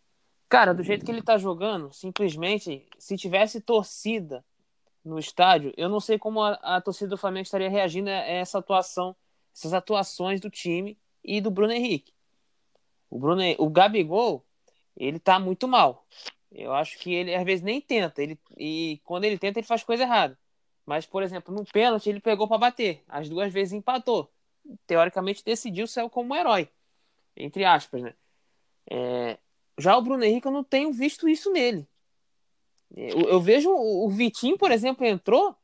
[0.48, 4.44] Cara, do jeito que ele tá jogando, simplesmente, se tivesse torcida
[5.04, 8.58] no estádio, eu não sei como a, a torcida do Flamengo estaria reagindo a essa
[8.58, 9.16] atuação,
[9.54, 12.12] essas atuações do time e do Bruno Henrique.
[13.10, 14.45] O Bruno, o Gabigol,
[14.96, 16.06] ele tá muito mal.
[16.50, 19.82] Eu acho que ele às vezes nem tenta, ele e quando ele tenta ele faz
[19.85, 20.38] coisa errada.
[20.85, 24.30] Mas por exemplo, no pênalti ele pegou para bater, as duas vezes empatou.
[24.87, 26.68] Teoricamente decidiu saiu como um herói,
[27.37, 28.14] entre aspas, né?
[28.88, 29.38] É...
[29.78, 31.87] já o Bruno Henrique eu não tenho visto isso nele.
[32.94, 35.56] Eu, eu vejo o Vitinho, por exemplo, entrou,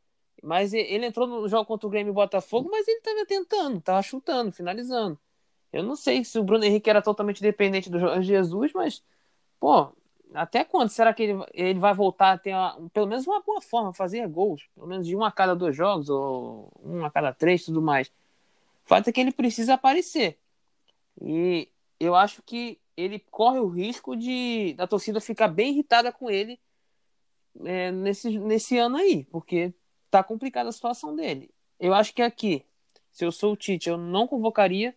[0.43, 4.51] mas ele entrou no jogo contra o Grêmio Botafogo, mas ele estava tentando, estava chutando,
[4.51, 5.19] finalizando.
[5.73, 9.03] Eu não sei se o Bruno Henrique era totalmente dependente do Jesus, mas,
[9.63, 9.93] pô,
[10.35, 13.61] até quando será que ele, ele vai voltar a ter uma, pelo menos uma boa
[13.61, 14.69] forma, fazer gols?
[14.75, 18.09] Pelo menos de um a cada dois jogos, ou um a cada três tudo mais.
[18.85, 20.37] O fato é que ele precisa aparecer.
[21.21, 21.69] E
[22.01, 26.59] eu acho que ele corre o risco de da torcida ficar bem irritada com ele
[27.65, 29.73] é, nesse, nesse ano aí, porque
[30.11, 31.51] tá complicada a situação dele.
[31.79, 32.65] Eu acho que aqui,
[33.13, 34.93] se eu sou o Tite, eu não convocaria.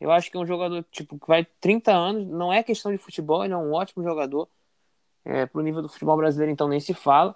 [0.00, 2.98] Eu acho que é um jogador tipo que vai 30 anos, não é questão de
[2.98, 4.48] futebol, ele é um ótimo jogador.
[5.24, 7.34] É, pro nível do futebol brasileiro, então nem se fala.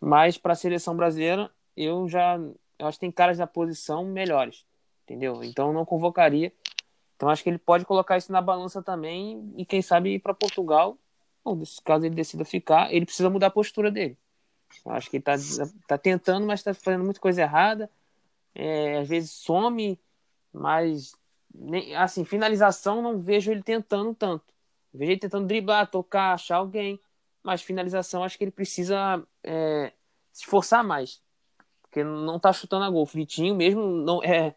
[0.00, 2.40] Mas para a seleção brasileira, eu já
[2.80, 4.64] eu acho que tem caras da posição melhores,
[5.04, 5.44] entendeu?
[5.44, 6.52] Então não convocaria.
[7.14, 10.32] Então acho que ele pode colocar isso na balança também e quem sabe ir para
[10.32, 10.96] Portugal.
[11.44, 14.16] Ou caso ele decida ficar, ele precisa mudar a postura dele.
[14.84, 15.34] Eu acho que ele tá,
[15.86, 17.90] tá tentando, mas está fazendo muita coisa errada.
[18.54, 19.98] É, às vezes some,
[20.52, 21.14] mas
[21.54, 24.44] nem, assim, finalização não vejo ele tentando tanto.
[24.92, 27.00] Vejo ele tentando driblar, tocar, achar alguém,
[27.42, 29.92] mas finalização acho que ele precisa é,
[30.32, 31.22] se esforçar mais.
[31.82, 33.02] Porque não tá chutando a gol.
[33.02, 34.54] O Vitinho mesmo não é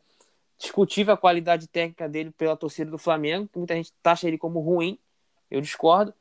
[0.57, 4.59] discutível a qualidade técnica dele pela torcida do Flamengo, que muita gente taxa ele como
[4.59, 4.99] ruim.
[5.49, 6.13] Eu discordo.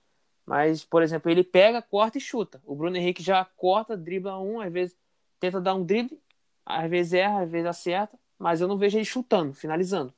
[0.44, 2.61] Mas, por exemplo, ele pega, corta e chuta.
[2.64, 4.96] O Bruno Henrique já corta, dribla um, às vezes
[5.38, 6.20] tenta dar um drible,
[6.64, 10.12] às vezes erra, às vezes acerta, mas eu não vejo ele chutando, finalizando.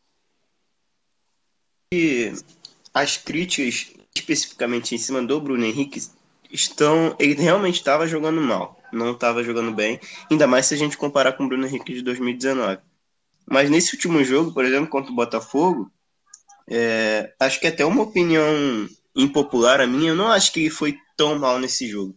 [2.93, 6.01] As críticas, especificamente em cima do Bruno Henrique,
[6.51, 7.17] estão.
[7.19, 11.33] Ele realmente estava jogando mal, não estava jogando bem, ainda mais se a gente comparar
[11.33, 12.79] com o Bruno Henrique de 2019.
[13.47, 15.91] Mas nesse último jogo, por exemplo, contra o Botafogo,
[16.69, 20.97] é, acho que até uma opinião impopular a minha, eu não acho que ele foi
[21.17, 22.15] tão mal nesse jogo.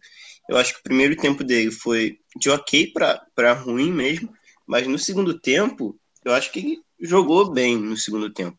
[0.49, 4.31] Eu acho que o primeiro tempo dele foi de ok para ruim mesmo,
[4.65, 8.57] mas no segundo tempo, eu acho que ele jogou bem no segundo tempo.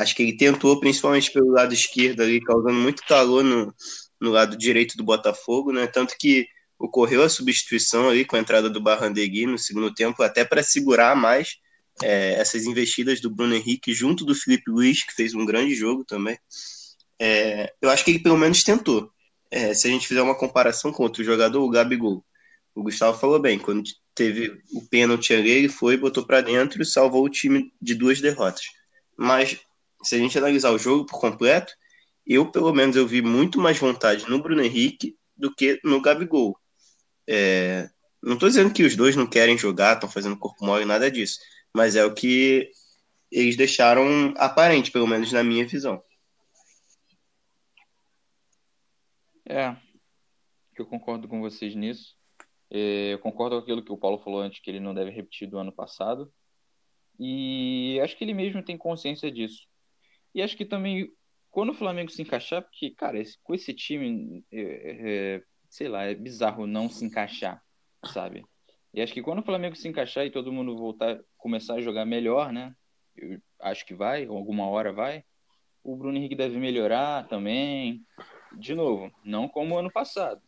[0.00, 3.74] Acho que ele tentou, principalmente pelo lado esquerdo ali, causando muito calor no,
[4.20, 5.86] no lado direito do Botafogo, né?
[5.86, 6.46] Tanto que
[6.78, 11.14] ocorreu a substituição ali com a entrada do Barrandegui no segundo tempo, até para segurar
[11.14, 11.58] mais
[12.02, 16.04] é, essas investidas do Bruno Henrique junto do Felipe Luiz, que fez um grande jogo
[16.04, 16.38] também.
[17.18, 19.10] É, eu acho que ele pelo menos tentou.
[19.50, 22.24] É, se a gente fizer uma comparação com outro jogador, o Gabigol.
[22.74, 23.82] O Gustavo falou bem, quando
[24.14, 28.20] teve o pênalti ali, ele foi, botou para dentro e salvou o time de duas
[28.20, 28.64] derrotas.
[29.18, 29.58] Mas
[30.02, 31.72] se a gente analisar o jogo por completo,
[32.26, 36.58] eu pelo menos eu vi muito mais vontade no Bruno Henrique do que no Gabigol.
[37.28, 37.88] É,
[38.22, 41.38] não estou dizendo que os dois não querem jogar, estão fazendo corpo mole, nada disso.
[41.74, 42.70] Mas é o que
[43.30, 46.02] eles deixaram aparente, pelo menos na minha visão.
[49.48, 49.76] É,
[50.76, 52.16] eu concordo com vocês nisso.
[52.70, 55.48] É, eu concordo com aquilo que o Paulo falou antes, que ele não deve repetir
[55.48, 56.32] do ano passado.
[57.18, 59.69] E acho que ele mesmo tem consciência disso.
[60.34, 61.10] E acho que também,
[61.50, 66.04] quando o Flamengo se encaixar, porque, cara, esse, com esse time, é, é, sei lá,
[66.04, 67.62] é bizarro não se encaixar,
[68.12, 68.44] sabe?
[68.92, 72.04] E acho que quando o Flamengo se encaixar e todo mundo voltar, começar a jogar
[72.04, 72.74] melhor, né?
[73.16, 75.24] Eu acho que vai, alguma hora vai.
[75.82, 78.04] O Bruno Henrique deve melhorar também
[78.58, 80.42] de novo, não como ano passado,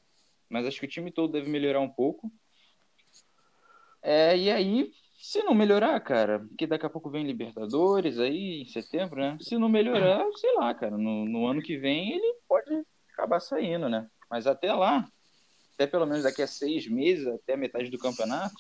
[0.48, 2.30] mas acho que o time todo deve melhorar um pouco.
[4.02, 4.90] É, e aí,
[5.22, 9.38] se não melhorar, cara, porque daqui a pouco vem Libertadores aí em setembro, né?
[9.40, 13.88] Se não melhorar, sei lá, cara, no, no ano que vem ele pode acabar saindo,
[13.88, 14.10] né?
[14.28, 15.08] Mas até lá,
[15.74, 18.56] até pelo menos daqui a seis meses, até metade do campeonato,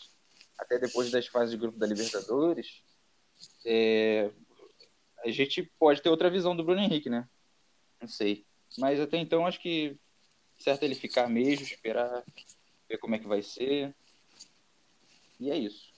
[0.56, 2.84] até depois das fases de grupo da Libertadores,
[3.66, 4.30] é,
[5.24, 7.28] a gente pode ter outra visão do Bruno Henrique, né?
[8.00, 8.46] Não sei.
[8.78, 9.98] Mas até então acho que
[10.60, 12.22] certo ele ficar mesmo, esperar,
[12.88, 13.92] ver como é que vai ser.
[15.40, 15.91] E é isso.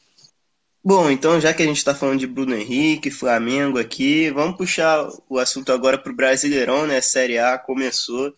[0.86, 5.08] Bom, então já que a gente está falando de Bruno Henrique, Flamengo aqui, vamos puxar
[5.30, 6.98] o assunto agora para o Brasileirão, né?
[6.98, 8.34] A Série A começou,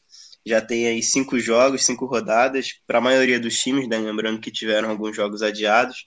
[0.47, 3.99] já tem aí cinco jogos, cinco rodadas, para a maioria dos times, né?
[3.99, 6.07] lembrando que tiveram alguns jogos adiados.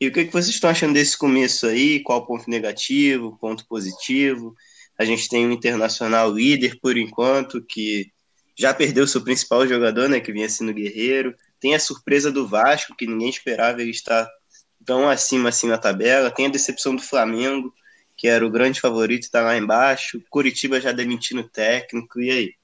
[0.00, 2.02] E o que, que vocês estão achando desse começo aí?
[2.02, 4.54] Qual ponto negativo, ponto positivo?
[4.98, 8.10] A gente tem um internacional líder por enquanto, que
[8.58, 11.34] já perdeu seu principal jogador, né, que vinha sendo Guerreiro.
[11.60, 14.26] Tem a surpresa do Vasco, que ninguém esperava ele estar
[14.84, 16.30] tão acima assim na tabela.
[16.30, 17.74] Tem a decepção do Flamengo.
[18.16, 20.22] que era o grande favorito, está lá embaixo.
[20.30, 22.54] Curitiba já demitindo o técnico, e aí?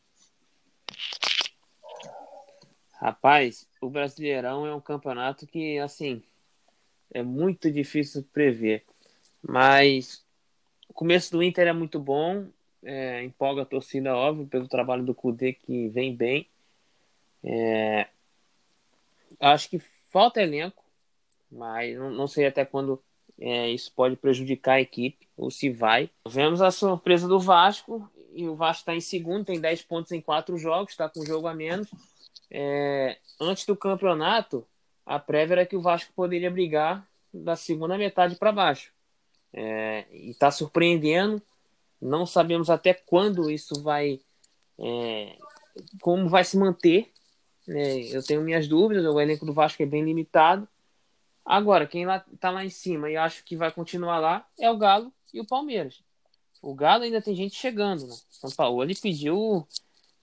[2.93, 6.23] Rapaz, o Brasileirão é um campeonato que, assim,
[7.13, 8.85] é muito difícil prever.
[9.43, 10.25] Mas
[10.89, 12.47] o começo do Inter é muito bom,
[12.83, 16.47] é, empolga a torcida, óbvio, pelo trabalho do Kudê, que vem bem.
[17.43, 18.07] É,
[19.41, 19.79] acho que
[20.13, 20.85] falta elenco,
[21.51, 23.03] mas não, sei até quando
[23.39, 26.11] é, isso pode prejudicar a equipe, ou se vai.
[26.29, 30.21] Vemos a surpresa do Vasco, e o Vasco está em segundo, tem 10 pontos em
[30.21, 31.89] 4 jogos, está com um jogo a menos.
[32.51, 34.67] É, antes do campeonato,
[35.05, 38.93] a prévia era que o Vasco poderia brigar da segunda metade para baixo.
[39.53, 41.43] É, e está surpreendendo.
[42.01, 44.21] Não sabemos até quando isso vai.
[44.79, 45.37] É,
[46.01, 47.11] como vai se manter.
[47.69, 49.05] É, eu tenho minhas dúvidas.
[49.05, 50.69] O elenco do Vasco é bem limitado.
[51.51, 54.79] Agora, quem lá, tá lá em cima e acho que vai continuar lá é o
[54.79, 56.01] Galo e o Palmeiras.
[56.63, 58.15] O Galo ainda tem gente chegando, né?
[58.31, 59.67] São Paulo ele pediu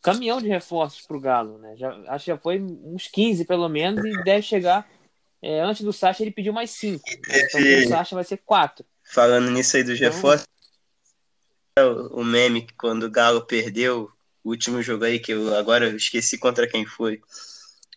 [0.01, 1.75] caminhão de reforços para o Galo, né?
[1.75, 4.89] Já, acho que já foi uns 15 pelo menos e deve chegar.
[5.41, 7.03] É, antes do Sacha ele pediu mais 5.
[7.29, 8.85] Então o Sacha vai ser 4.
[9.03, 10.47] Falando nisso aí dos então, reforços,
[11.77, 14.09] o, o meme que quando o Galo perdeu
[14.45, 17.19] o último jogo aí, que eu agora eu esqueci contra quem foi.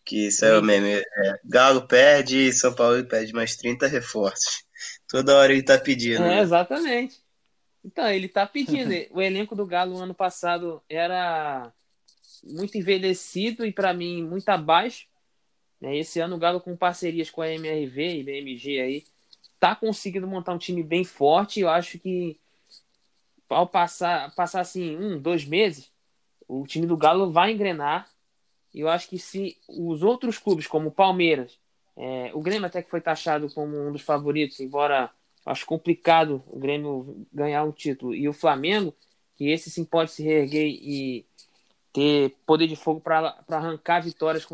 [0.05, 0.95] Que isso é o meme.
[0.95, 4.65] É, Galo perde e São Paulo pede mais 30 reforços.
[5.09, 6.23] Toda hora ele tá pedindo.
[6.23, 7.19] É, exatamente.
[7.85, 8.93] Então, ele tá pedindo.
[9.11, 11.73] o elenco do Galo ano passado era
[12.43, 15.07] muito envelhecido e para mim muito abaixo.
[15.81, 15.97] Né?
[15.97, 19.05] Esse ano o Galo com parcerias com a MRV e BMG aí
[19.59, 21.61] tá conseguindo montar um time bem forte.
[21.61, 22.39] Eu acho que
[23.49, 25.91] ao passar, passar assim um, dois meses,
[26.47, 28.09] o time do Galo vai engrenar.
[28.75, 31.59] Eu acho que se os outros clubes, como o Palmeiras,
[31.97, 35.11] é, o Grêmio até que foi taxado como um dos favoritos, embora
[35.45, 38.95] acho complicado o Grêmio ganhar um título, e o Flamengo,
[39.37, 41.27] que esse sim pode se reerguer e
[41.93, 44.47] ter poder de fogo para arrancar vitórias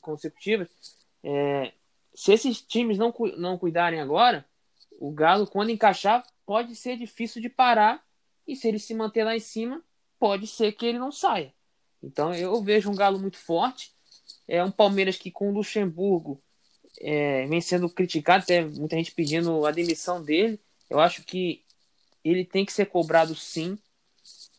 [0.00, 0.68] consecutivas.
[1.22, 1.72] É,
[2.14, 4.44] se esses times não, não cuidarem agora,
[4.98, 8.02] o Galo, quando encaixar, pode ser difícil de parar.
[8.46, 9.82] E se ele se manter lá em cima,
[10.18, 11.52] pode ser que ele não saia.
[12.02, 13.92] Então eu vejo um Galo muito forte.
[14.46, 16.40] É um Palmeiras que com o Luxemburgo
[17.00, 20.58] é, vem sendo criticado, até muita gente pedindo a demissão dele.
[20.88, 21.62] Eu acho que
[22.24, 23.78] ele tem que ser cobrado sim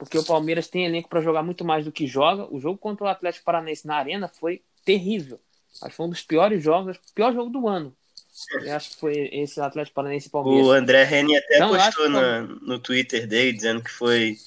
[0.01, 2.51] porque o Palmeiras tem elenco para jogar muito mais do que joga.
[2.51, 5.39] O jogo contra o Atlético Paranaense na Arena foi terrível.
[5.79, 7.95] Acho que foi um dos piores jogos, o pior jogo do ano.
[8.63, 10.65] Eu acho que foi esse Atlético Paranaense e Palmeiras.
[10.65, 12.09] O André Reni até então, postou que...
[12.09, 14.37] no, no Twitter dele dizendo que foi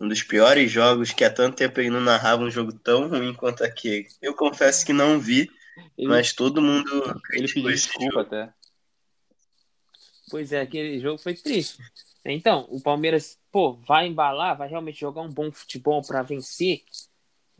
[0.00, 3.34] um dos piores jogos que há tanto tempo ele não narrava um jogo tão ruim
[3.34, 4.08] quanto aquele.
[4.20, 5.50] Eu confesso que não vi,
[5.96, 6.90] ele, mas todo mundo
[7.32, 8.20] ele pediu desculpa jogo.
[8.20, 8.52] até.
[10.30, 11.78] Pois é, aquele jogo foi triste.
[12.24, 16.82] Então, o Palmeiras, pô, vai embalar, vai realmente jogar um bom futebol para vencer.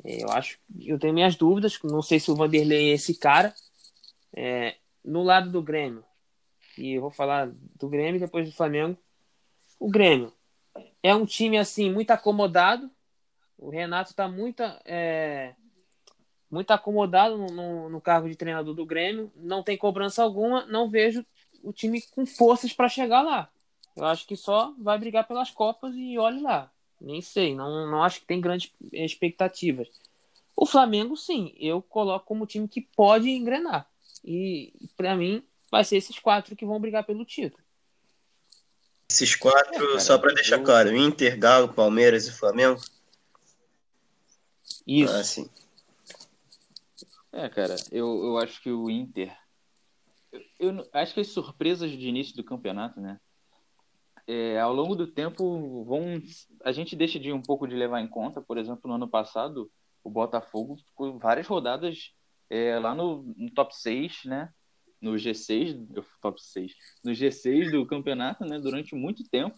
[0.03, 1.79] É, eu acho, eu tenho minhas dúvidas.
[1.85, 3.55] Não sei se o Vanderlei é esse cara.
[4.35, 6.03] É, no lado do Grêmio,
[6.79, 8.99] e eu vou falar do Grêmio depois do Flamengo.
[9.79, 10.33] O Grêmio
[11.05, 12.90] é um time assim muito acomodado.
[13.59, 15.55] O Renato está muito, é,
[16.51, 19.31] muito acomodado no, no, no cargo de treinador do Grêmio.
[19.37, 20.64] Não tem cobrança alguma.
[20.64, 21.25] Não vejo
[21.62, 23.51] o time com forças para chegar lá.
[23.95, 26.73] Eu acho que só vai brigar pelas Copas e olhe lá.
[26.99, 29.88] Nem sei, não, não acho que tem grandes expectativas.
[30.57, 33.87] O Flamengo, sim, eu coloco como time que pode engrenar.
[34.25, 37.63] E para mim, vai ser esses quatro que vão brigar pelo título.
[39.14, 40.64] Esses quatro, é, cara, só para deixar eu...
[40.64, 42.81] claro: Inter, Galo, Palmeiras e Flamengo?
[44.87, 45.14] Isso.
[45.14, 45.50] Ah, sim.
[47.33, 49.37] É, cara, eu, eu acho que o Inter.
[50.59, 53.20] Eu, eu acho que as surpresas de início do campeonato, né?
[54.27, 56.20] é, ao longo do tempo, vão,
[56.64, 59.70] a gente deixa de um pouco de levar em conta, por exemplo, no ano passado,
[60.03, 62.12] o Botafogo ficou várias rodadas
[62.49, 64.51] é, lá no, no, top 6, né?
[65.05, 65.76] No G6,
[66.20, 66.72] top 6,
[67.05, 68.59] no G6 do campeonato, né?
[68.59, 69.57] Durante muito tempo.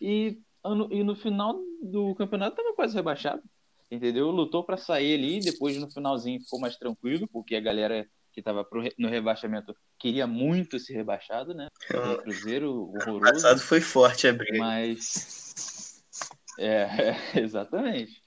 [0.00, 0.38] E,
[0.90, 3.42] e no final do campeonato estava quase rebaixado,
[3.90, 4.30] entendeu?
[4.30, 8.66] Lutou para sair ali, depois no finalzinho ficou mais tranquilo, porque a galera que estava
[8.96, 11.68] no rebaixamento queria muito ser rebaixado, né?
[11.90, 13.16] O Cruzeiro horroroso.
[13.16, 14.58] O passado foi forte a briga.
[14.58, 15.36] Mas.
[16.60, 18.20] É, exatamente.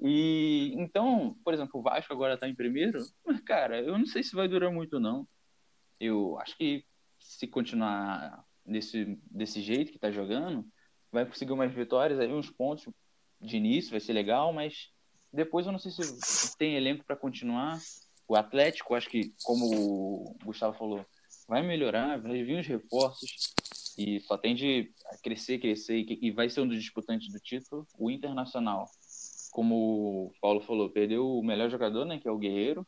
[0.00, 4.22] E então, por exemplo, o Vasco agora está em primeiro, mas, cara, eu não sei
[4.22, 5.26] se vai durar muito, não.
[6.00, 6.84] Eu acho que
[7.18, 10.66] se continuar desse, desse jeito que está jogando,
[11.10, 12.86] vai conseguir umas vitórias, aí uns pontos
[13.40, 14.90] de início, vai ser legal, mas
[15.32, 17.78] depois eu não sei se tem elenco para continuar.
[18.26, 21.04] O Atlético, acho que, como o Gustavo falou,
[21.46, 23.54] vai melhorar, vai vir os reforços.
[23.96, 28.10] e só tende a crescer, crescer e vai ser um dos disputantes do título, o
[28.10, 28.86] Internacional.
[29.50, 32.86] Como o Paulo falou, perdeu o melhor jogador, né, que é o Guerreiro,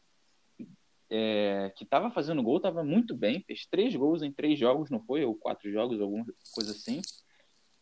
[1.10, 5.00] é, que estava fazendo gol, estava muito bem, fez três gols em três jogos, não
[5.00, 5.24] foi?
[5.24, 7.00] Ou quatro jogos, alguma coisa assim.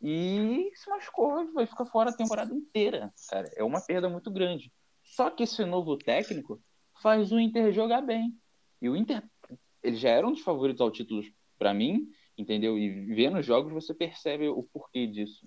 [0.01, 3.51] E se machucou, vai ficar fora a temporada inteira, cara.
[3.57, 4.73] É uma perda muito grande.
[5.03, 6.61] Só que esse novo técnico
[7.03, 8.33] faz o Inter jogar bem.
[8.81, 9.23] E o Inter,
[9.83, 11.23] ele já era um dos favoritos ao título
[11.59, 12.79] para mim, entendeu?
[12.79, 15.47] E vendo os jogos você percebe o porquê disso.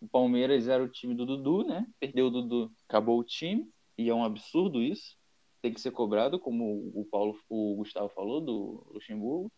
[0.00, 1.86] O Palmeiras era o time do Dudu, né?
[1.98, 3.68] Perdeu o Dudu, acabou o time,
[3.98, 5.19] e é um absurdo isso.
[5.62, 9.52] Tem que ser cobrado, como o Paulo, o Gustavo falou do Luxemburgo.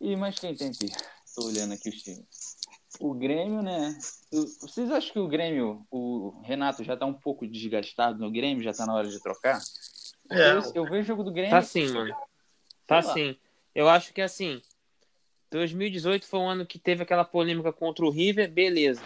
[0.00, 0.86] E mais quem tem aqui?
[1.24, 2.56] Estou olhando aqui os times.
[2.98, 3.96] O Grêmio, né?
[4.60, 8.72] Vocês acham que o Grêmio, o Renato já tá um pouco desgastado no Grêmio, já
[8.72, 9.60] tá na hora de trocar?
[10.30, 10.52] É.
[10.52, 11.50] Eu, eu vejo o jogo do Grêmio.
[11.50, 12.14] Tá sim, mano.
[12.86, 13.36] Tá sim.
[13.74, 14.60] Eu acho que assim,
[15.50, 19.02] 2018 foi um ano que teve aquela polêmica contra o River, beleza.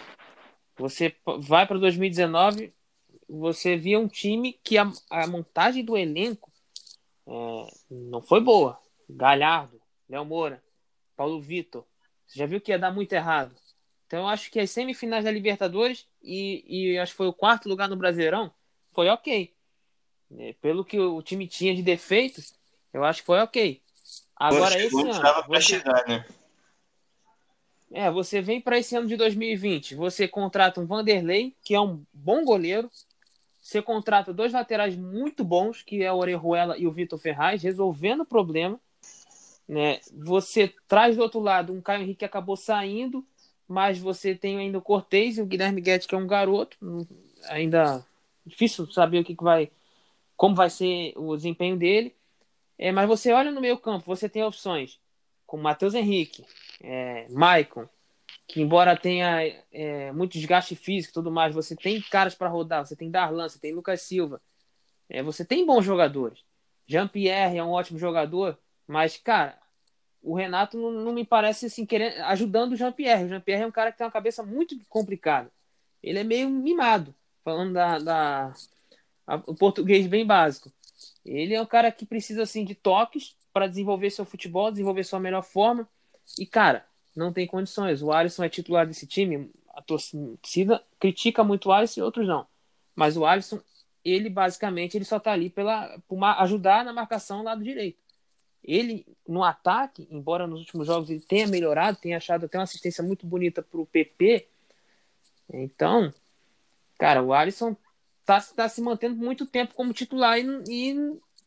[0.77, 2.73] Você vai para 2019,
[3.39, 6.51] você via um time que a, a montagem do elenco
[7.27, 8.79] é, não foi boa.
[9.09, 10.63] Galhardo, Léo Moura,
[11.15, 11.85] Paulo Vitor.
[12.25, 13.55] Você já viu que ia dar muito errado.
[14.07, 17.69] Então eu acho que as semifinais da Libertadores e, e acho que foi o quarto
[17.69, 18.51] lugar no Brasileirão
[18.91, 19.53] foi ok.
[20.37, 22.53] É, pelo que o time tinha de defeitos,
[22.93, 23.81] eu acho que foi ok.
[24.35, 25.43] Agora esse ano.
[25.47, 25.61] Você...
[25.61, 26.25] Chegar, né?
[27.93, 32.03] É, você vem para esse ano de 2020, você contrata um Vanderlei, que é um
[32.13, 32.89] bom goleiro.
[33.61, 38.21] Você contrata dois laterais muito bons, que é o Orejuela e o Vitor Ferraz, resolvendo
[38.21, 38.79] o problema.
[39.67, 39.99] Né?
[40.13, 43.25] Você traz do outro lado um Caio Henrique que acabou saindo,
[43.67, 46.75] mas você tem ainda o Cortez e o Guilherme Guedes, que é um garoto.
[47.49, 48.05] Ainda
[48.45, 49.69] difícil saber o que, que vai.
[50.35, 52.15] como vai ser o desempenho dele.
[52.77, 54.99] É, mas você olha no meio campo, você tem opções
[55.51, 56.45] como Matheus Henrique,
[56.81, 57.85] é, Maicon,
[58.51, 59.41] que embora tenha
[59.71, 63.47] é, muito desgaste físico e tudo mais, você tem caras para rodar, você tem Darlan,
[63.47, 64.41] você tem Lucas Silva,
[65.09, 66.39] é, você tem bons jogadores.
[66.85, 69.57] Jean-Pierre é um ótimo jogador, mas, cara,
[70.21, 73.23] o Renato não, não me parece assim, querendo, ajudando o Jean-Pierre.
[73.23, 75.49] O Jean-Pierre é um cara que tem uma cabeça muito complicada.
[76.03, 78.53] Ele é meio mimado, falando da, da
[79.25, 80.69] a, o português bem básico.
[81.25, 85.19] Ele é um cara que precisa assim de toques para desenvolver seu futebol, desenvolver sua
[85.19, 85.87] melhor forma.
[86.37, 86.85] E cara,
[87.15, 88.01] não tem condições.
[88.01, 89.51] O Alisson é titular desse time.
[89.73, 92.45] A torcida critica muito o Alisson e outros não.
[92.95, 93.59] Mas o Alisson,
[94.03, 97.99] ele basicamente ele só tá ali pela por ajudar na marcação do lado direito.
[98.63, 103.03] Ele no ataque, embora nos últimos jogos ele tenha melhorado, tenha achado até uma assistência
[103.03, 104.47] muito bonita pro PP.
[105.51, 106.13] Então,
[106.97, 107.75] cara, o Alisson
[108.25, 110.93] tá, tá se mantendo muito tempo como titular e, e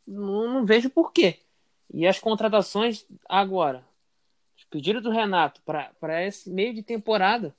[0.07, 1.39] não, não vejo por quê.
[1.93, 3.85] E as contratações agora,
[4.75, 7.55] os pedidos do Renato para esse meio de temporada,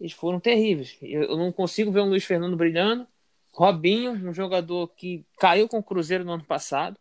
[0.00, 0.96] eles foram terríveis.
[1.00, 3.06] Eu, eu, não consigo ver o Luiz Fernando brilhando.
[3.52, 6.98] Robinho, um jogador que caiu com o Cruzeiro no ano passado.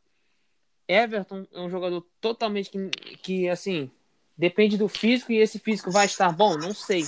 [0.87, 3.91] Everton é um jogador totalmente que, que assim,
[4.37, 6.57] depende do físico e esse físico vai estar bom?
[6.57, 7.03] Não sei.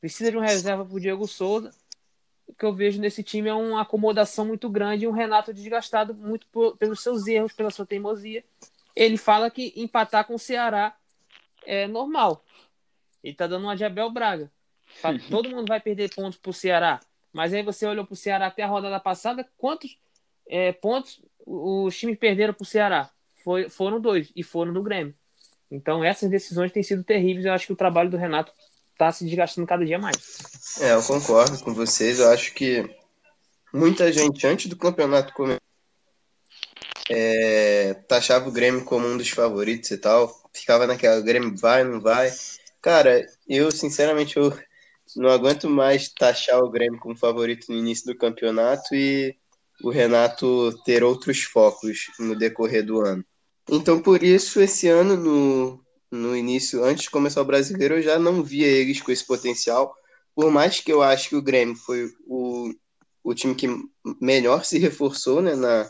[0.00, 1.72] Precisa de um reserva para o Diego Souza
[2.46, 6.14] o que eu vejo nesse time é uma acomodação muito grande e um Renato desgastado
[6.14, 8.44] muito por, pelos seus erros, pela sua teimosia.
[8.94, 10.96] Ele fala que empatar com o Ceará
[11.66, 12.44] é normal.
[13.22, 14.50] Ele tá dando uma de Abel Braga.
[15.30, 17.00] Todo mundo vai perder pontos pro Ceará.
[17.32, 19.98] Mas aí você olhou pro Ceará até a rodada passada, quantos
[20.48, 23.10] é, pontos os times perderam pro Ceará?
[23.44, 25.14] Foi, foram dois, e foram no Grêmio.
[25.70, 27.44] Então essas decisões têm sido terríveis.
[27.44, 28.52] Eu acho que o trabalho do Renato
[28.96, 30.16] tá se desgastando cada dia mais.
[30.80, 32.20] É, eu concordo com vocês.
[32.20, 32.88] Eu acho que
[33.72, 35.60] muita gente, antes do campeonato começar,
[37.08, 40.45] é, taxava o Grêmio como um dos favoritos e tal.
[40.56, 42.32] Ficava naquela, Grêmio vai, não vai.
[42.80, 44.56] Cara, eu, sinceramente, eu
[45.14, 49.36] não aguento mais taxar o Grêmio como favorito no início do campeonato e
[49.82, 53.24] o Renato ter outros focos no decorrer do ano.
[53.68, 58.18] Então, por isso, esse ano, no, no início, antes de começar o brasileiro, eu já
[58.18, 59.94] não via eles com esse potencial.
[60.34, 62.72] Por mais que eu acho que o Grêmio foi o,
[63.22, 63.68] o time que
[64.20, 65.88] melhor se reforçou né, na,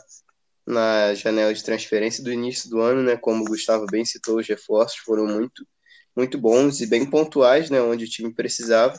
[0.66, 3.16] na janela de transferência do início do ano, né?
[3.16, 5.66] Como o Gustavo bem citou, os reforços foram muito,
[6.14, 7.80] muito bons e bem pontuais, né?
[7.80, 8.98] Onde o time precisava.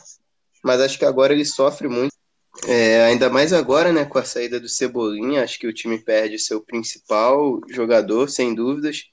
[0.64, 2.16] Mas acho que agora ele sofre muito.
[2.66, 4.04] É, ainda mais agora, né?
[4.04, 9.04] Com a saída do Cebolinha, acho que o time perde seu principal jogador, sem dúvidas.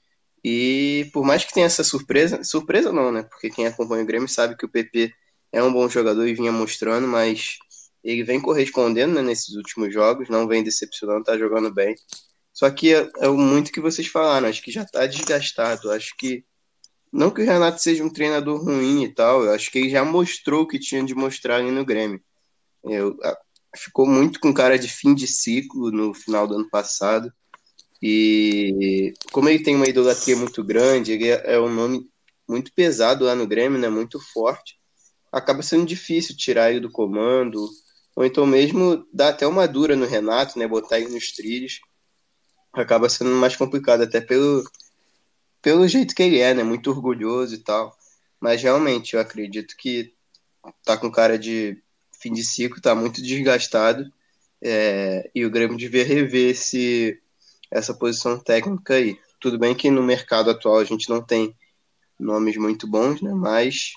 [0.42, 3.24] E por mais que tenha essa surpresa, surpresa não, né?
[3.24, 5.12] Porque quem acompanha o Grêmio sabe que o PP
[5.52, 7.58] é um bom jogador e vinha mostrando, mas
[8.04, 11.94] ele vem correspondendo né, nesses últimos jogos, não vem decepcionando, tá jogando bem.
[12.56, 16.42] Só que é, é muito que vocês falaram, acho que já tá desgastado, acho que
[17.12, 20.02] Não que o Renato seja um treinador ruim e tal, eu acho que ele já
[20.04, 22.18] mostrou o que tinha de mostrar ali no Grêmio.
[22.82, 23.14] Eu,
[23.76, 27.30] ficou muito com cara de fim de ciclo no final do ano passado.
[28.02, 32.08] E como ele tem uma idolatria muito grande, ele é, é um nome
[32.48, 33.90] muito pesado lá no Grêmio, né?
[33.90, 34.78] Muito forte.
[35.30, 37.68] Acaba sendo difícil tirar ele do comando,
[38.16, 40.66] ou então mesmo dar até uma dura no Renato, né?
[40.66, 41.80] Botar ele nos trilhos.
[42.76, 44.62] Acaba sendo mais complicado, até pelo,
[45.62, 46.62] pelo jeito que ele é, né?
[46.62, 47.96] Muito orgulhoso e tal.
[48.40, 50.14] Mas realmente, eu acredito que
[50.84, 51.82] tá com cara de
[52.20, 54.12] fim de ciclo, tá muito desgastado.
[54.62, 57.20] É, e o Grêmio devia rever esse,
[57.70, 59.18] essa posição técnica aí.
[59.40, 61.54] Tudo bem que no mercado atual a gente não tem
[62.18, 63.32] nomes muito bons, né?
[63.32, 63.92] Mas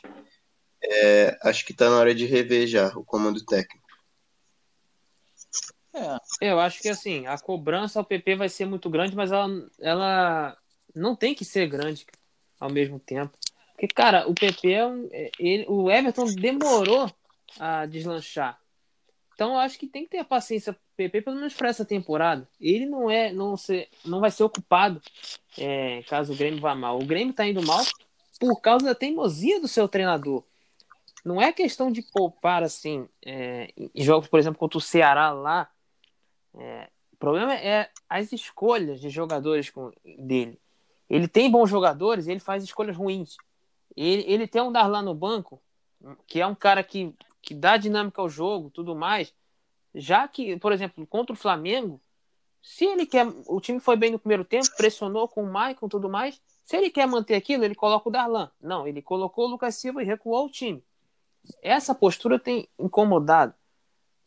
[0.84, 3.79] é, acho que está na hora de rever já o comando técnico.
[6.42, 9.48] É, eu acho que assim, a cobrança ao PP vai ser muito grande, mas ela,
[9.80, 10.58] ela
[10.96, 12.06] não tem que ser grande
[12.60, 13.38] ao mesmo tempo.
[13.74, 14.82] Porque, cara, o PP é
[15.12, 17.10] é, ele, o Everton demorou
[17.60, 18.60] a deslanchar.
[19.34, 22.48] Então eu acho que tem que ter a paciência PP pelo menos para essa temporada.
[22.60, 25.02] Ele não é, não ser, não vai ser ocupado
[25.58, 27.00] é, caso o Grêmio vá mal.
[27.00, 27.84] O Grêmio está indo mal
[28.38, 30.44] por causa da teimosia do seu treinador.
[31.24, 35.70] Não é questão de poupar assim é, em jogos, por exemplo, contra o Ceará lá.
[36.56, 40.60] É, o problema é as escolhas de jogadores com, dele.
[41.10, 43.38] Ele tem bons jogadores, ele faz escolhas ruins.
[43.96, 45.62] Ele, ele tem um Darlan no banco,
[46.28, 49.34] que é um cara que, que dá dinâmica ao jogo, tudo mais
[49.94, 52.02] já que, por exemplo, contra o Flamengo,
[52.62, 53.28] se ele quer.
[53.48, 56.42] O time foi bem no primeiro tempo, pressionou com o Maicon e tudo mais.
[56.66, 58.52] Se ele quer manter aquilo, ele coloca o Darlan.
[58.62, 60.84] Não, ele colocou o Lucas Silva e recuou o time.
[61.62, 63.54] Essa postura tem incomodado.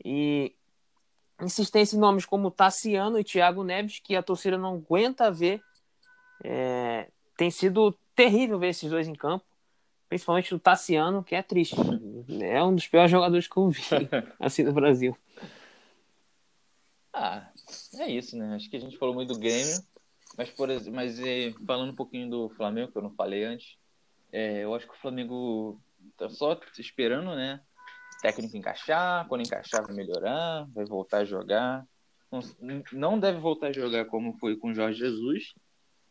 [0.05, 0.55] E
[1.45, 5.63] insistência em nomes como Tassiano e Thiago Neves, que a torcida não aguenta ver.
[6.45, 9.45] É, tem sido terrível ver esses dois em campo.
[10.09, 11.77] Principalmente o Tassiano, que é triste.
[12.41, 13.81] É um dos piores jogadores que eu vi
[14.39, 15.17] assim no Brasil.
[17.13, 17.51] Ah,
[17.99, 18.55] é isso, né?
[18.55, 19.83] Acho que a gente falou muito do Grêmio,
[20.37, 21.19] mas, por, mas
[21.67, 23.77] falando um pouquinho do Flamengo, que eu não falei antes,
[24.31, 25.81] é, eu acho que o Flamengo
[26.17, 27.61] tá só esperando, né?
[28.23, 31.85] Técnico encaixar, quando encaixar vai melhorar, vai voltar a jogar.
[32.93, 35.53] Não, deve voltar a jogar como foi com Jorge Jesus,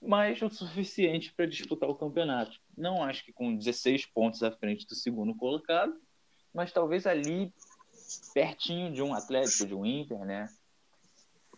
[0.01, 2.59] mas o suficiente para disputar o campeonato.
[2.77, 5.93] Não acho que com 16 pontos à frente do segundo colocado,
[6.53, 7.53] mas talvez ali
[8.33, 10.47] pertinho de um Atlético, de um Inter, né?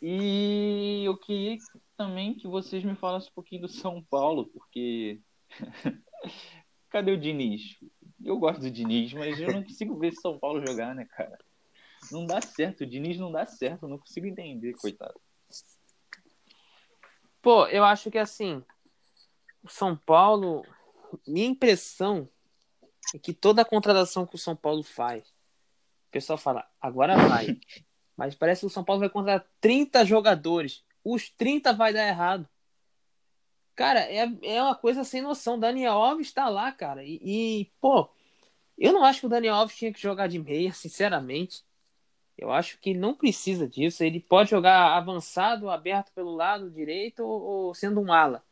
[0.01, 1.57] E eu queria
[1.97, 5.19] também que vocês me falassem um pouquinho do São Paulo, porque.
[6.89, 7.75] Cadê o Diniz?
[8.23, 11.37] Eu gosto do Diniz, mas eu não consigo ver São Paulo jogar, né, cara?
[12.11, 15.19] Não dá certo, o Diniz não dá certo, eu não consigo entender, coitado.
[17.41, 18.63] Pô, eu acho que assim,
[19.61, 20.65] o São Paulo,
[21.27, 22.29] minha impressão
[23.13, 25.23] é que toda a contratação que o São Paulo faz,
[26.07, 27.59] o pessoal fala, agora vai.
[28.15, 30.83] Mas parece que o São Paulo vai contratar 30 jogadores.
[31.03, 32.47] Os 30 vai dar errado.
[33.75, 35.59] Cara, é, é uma coisa sem noção.
[35.59, 37.03] Daniel Alves tá lá, cara.
[37.03, 38.09] E, e, pô,
[38.77, 41.63] eu não acho que o Daniel Alves tinha que jogar de meia, sinceramente.
[42.37, 44.03] Eu acho que não precisa disso.
[44.03, 48.43] Ele pode jogar avançado, aberto pelo lado direito ou, ou sendo um ala.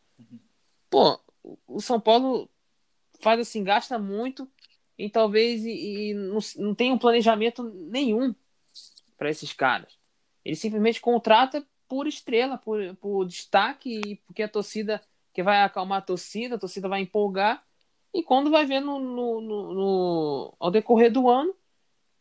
[0.90, 1.20] Pô,
[1.68, 2.50] o São Paulo
[3.20, 4.50] faz assim, gasta muito
[4.98, 8.36] e talvez e, e não, não tem um planejamento nenhum
[9.18, 9.94] para esses caras.
[10.44, 15.02] Ele simplesmente contrata por estrela, por, por destaque, porque a torcida
[15.34, 17.64] que vai acalmar a torcida, a torcida vai empolgar.
[18.14, 21.56] E quando vai ver no, no, no, no ao decorrer do ano,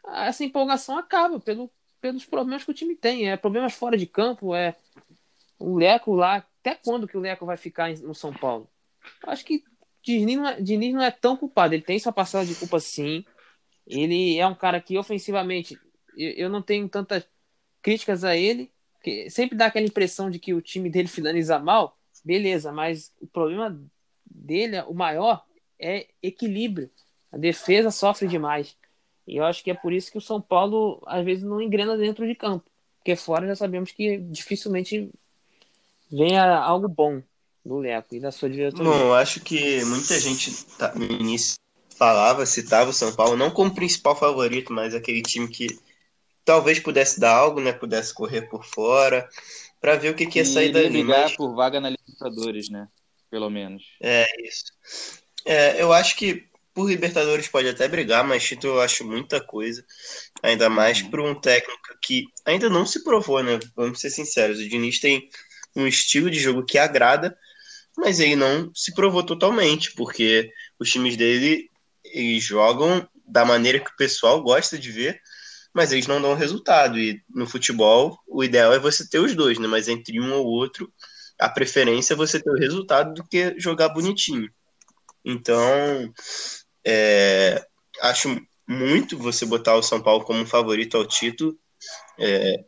[0.07, 3.31] essa empolgação acaba pelo, pelos problemas que o time tem.
[3.31, 4.77] É problemas fora de campo, é
[5.59, 6.37] o Leco lá.
[6.61, 8.69] Até quando que o Leco vai ficar no São Paulo?
[9.25, 9.65] Acho que
[10.03, 11.75] Diniz não, é, Diniz não é tão culpado.
[11.75, 13.25] Ele tem sua parcela de culpa sim.
[13.87, 15.79] Ele é um cara que ofensivamente
[16.17, 17.27] eu não tenho tantas
[17.83, 18.71] críticas a ele,
[19.03, 23.27] que sempre dá aquela impressão de que o time dele finaliza mal, beleza, mas o
[23.27, 23.79] problema
[24.25, 25.45] dele, o maior,
[25.79, 26.91] é equilíbrio.
[27.33, 28.77] A defesa sofre demais.
[29.27, 31.97] E eu acho que é por isso que o São Paulo às vezes não engrena
[31.97, 32.64] dentro de campo.
[32.99, 35.11] Porque fora já sabemos que dificilmente
[36.11, 37.23] venha algo bom
[37.64, 38.85] do Leco e da sua diretoria.
[38.85, 41.55] Bom, eu acho que muita gente tá, no início
[41.97, 45.79] falava, citava o São Paulo não como principal favorito, mas aquele time que
[46.45, 47.73] talvez pudesse dar algo, né?
[47.73, 49.29] Pudesse correr por fora,
[49.81, 50.89] para ver o que, que ia sair dali.
[50.89, 51.37] brigar mas...
[51.37, 52.89] por vaga na Libertadores, né?
[53.31, 53.83] Pelo menos.
[54.03, 54.64] É, isso.
[55.45, 59.85] É, eu acho que por Libertadores pode até brigar, mas título eu acho muita coisa.
[60.43, 61.11] Ainda mais uhum.
[61.11, 63.59] para um técnico que ainda não se provou, né?
[63.74, 64.59] Vamos ser sinceros.
[64.59, 65.28] O Diniz tem
[65.74, 67.37] um estilo de jogo que agrada,
[67.97, 71.70] mas ele não se provou totalmente, porque os times dele
[72.05, 75.20] eles jogam da maneira que o pessoal gosta de ver,
[75.73, 76.99] mas eles não dão resultado.
[76.99, 79.66] E no futebol, o ideal é você ter os dois, né?
[79.66, 80.93] Mas entre um ou outro,
[81.39, 84.51] a preferência é você ter o resultado do que jogar bonitinho.
[85.25, 86.12] Então,
[86.85, 87.64] é,
[88.03, 91.59] acho muito você botar o São Paulo como favorito ao título.
[92.18, 92.64] É,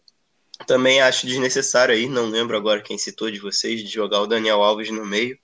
[0.66, 4.62] também acho desnecessário aí, não lembro agora quem citou de vocês, de jogar o Daniel
[4.62, 5.38] Alves no meio.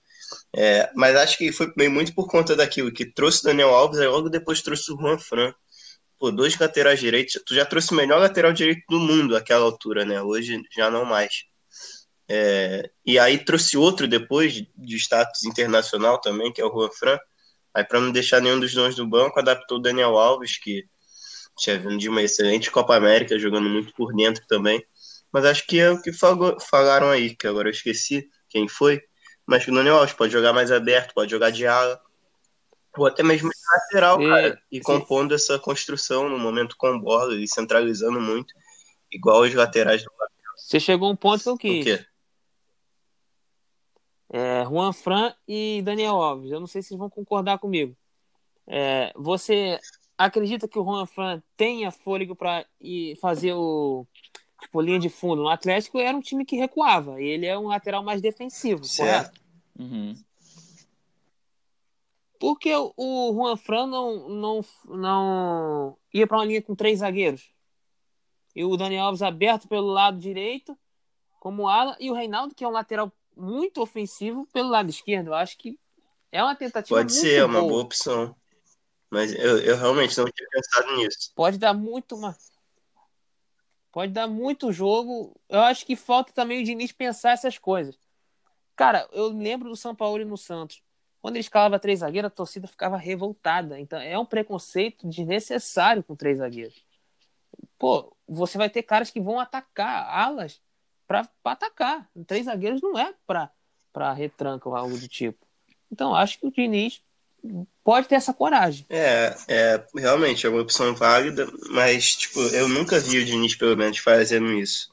[0.54, 4.06] É, mas acho que foi muito por conta daquilo que trouxe o Daniel Alves, aí
[4.06, 5.52] logo depois trouxe o Juan Fran.
[6.18, 7.40] Pô, dois laterais direitos.
[7.46, 10.20] Tu já trouxe o melhor lateral direito do mundo àquela altura, né?
[10.20, 11.44] Hoje já não mais.
[12.28, 17.18] É, e aí trouxe outro depois de status internacional também, que é o Juan Fran.
[17.74, 20.84] Aí para não deixar nenhum dos dois no banco, adaptou o Daniel Alves, que
[21.56, 24.84] tinha vindo de uma excelente Copa América, jogando muito por dentro também.
[25.32, 29.00] Mas acho que é o que falaram aí, que agora eu esqueci quem foi.
[29.46, 32.00] Mas o Daniel Alves pode jogar mais aberto, pode jogar de ala,
[32.98, 34.62] ou até mesmo de lateral, e, cara.
[34.70, 34.82] E sim.
[34.82, 38.52] compondo essa construção no momento com bola e centralizando muito,
[39.10, 40.10] igual os laterais do
[40.56, 41.80] Você chegou a um ponto que eu quis.
[41.80, 42.06] O quê?
[44.30, 46.50] É, Juan Fran e Daniel Alves.
[46.50, 47.96] Eu não sei se vocês vão concordar comigo.
[48.66, 49.80] É, você
[50.16, 52.66] acredita que o Juan Fran tenha fôlego para
[53.20, 54.06] fazer o
[54.60, 55.42] tipo, linha de fundo?
[55.42, 57.20] No Atlético era um time que recuava.
[57.22, 59.30] E ele é um lateral mais defensivo, certo?
[59.30, 59.40] correto?
[59.78, 60.14] Uhum.
[62.38, 67.50] Porque o, o Juan Fran não, não, não ia para uma linha com três zagueiros.
[68.54, 70.76] E o Daniel Alves aberto pelo lado direito,
[71.40, 75.28] como ala, e o Reinaldo, que é um lateral muito ofensivo pelo lado esquerdo.
[75.28, 75.78] Eu acho que
[76.30, 78.34] é uma tentativa Pode ser, é uma boa opção.
[79.10, 81.32] Mas eu, eu realmente não tinha pensado nisso.
[81.34, 82.50] Pode dar muito mais.
[83.90, 85.34] Pode dar muito jogo.
[85.48, 87.98] Eu acho que falta também o Diniz pensar essas coisas.
[88.76, 90.82] Cara, eu lembro do São Paulo e no Santos.
[91.20, 93.78] Quando ele escalava três zagueiros, a torcida ficava revoltada.
[93.78, 96.76] Então é um preconceito desnecessário com três zagueiros.
[97.78, 100.60] Pô, você vai ter caras que vão atacar alas
[101.06, 102.08] para atacar.
[102.26, 105.46] Três zagueiros não é para retranca ou algo do tipo.
[105.90, 107.02] Então, acho que o Diniz
[107.82, 108.84] pode ter essa coragem.
[108.90, 113.76] É, é realmente é uma opção válida, mas tipo, eu nunca vi o Diniz, pelo
[113.76, 114.90] menos, fazendo isso.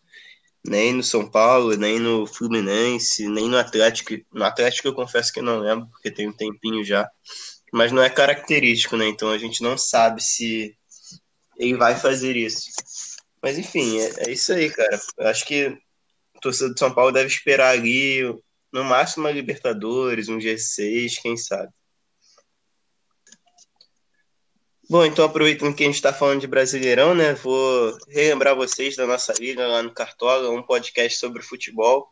[0.67, 4.13] Nem no São Paulo, nem no Fluminense, nem no Atlético.
[4.33, 7.09] No Atlético eu confesso que não lembro, porque tem um tempinho já.
[7.71, 9.07] Mas não é característico, né?
[9.07, 10.75] Então a gente não sabe se
[11.57, 12.69] ele vai fazer isso.
[13.41, 14.99] Mas enfim, é, é isso aí, cara.
[15.17, 15.77] Eu acho que
[16.41, 18.21] torcedor de São Paulo deve esperar ali,
[18.71, 21.71] no máximo, uma Libertadores, um G6, quem sabe.
[24.87, 27.33] Bom, então aproveitando que a gente está falando de Brasileirão, né?
[27.33, 32.07] Vou relembrar vocês da nossa liga lá no Cartola, um podcast sobre futebol.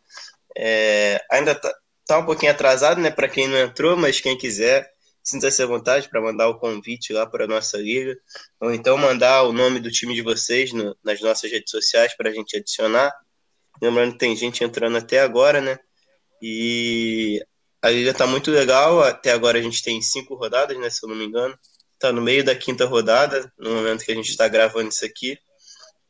[0.57, 1.71] É, ainda tá,
[2.07, 3.11] tá, um pouquinho atrasado, né?
[3.11, 4.91] Para quem não entrou, mas quem quiser,
[5.23, 8.17] sinta-se à vontade para mandar o convite lá para a nossa liga.
[8.59, 12.31] Ou então mandar o nome do time de vocês no, nas nossas redes sociais para
[12.31, 13.13] a gente adicionar.
[13.79, 15.77] Lembrando que tem gente entrando até agora, né?
[16.41, 17.39] E
[17.83, 18.99] a liga tá muito legal.
[19.03, 20.89] Até agora a gente tem cinco rodadas, né?
[20.89, 21.55] Se eu não me engano.
[22.03, 25.39] Tá no meio da quinta rodada, no momento que a gente está gravando isso aqui.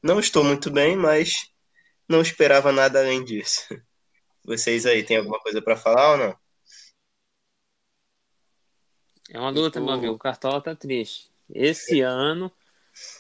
[0.02, 1.52] Não estou muito bem, mas
[2.10, 3.62] não esperava nada além disso.
[4.44, 6.38] Vocês aí, tem alguma coisa para falar ou não?
[9.30, 10.14] É uma luta, meu amigo.
[10.14, 11.30] O Cartola tá triste.
[11.48, 12.52] Esse ano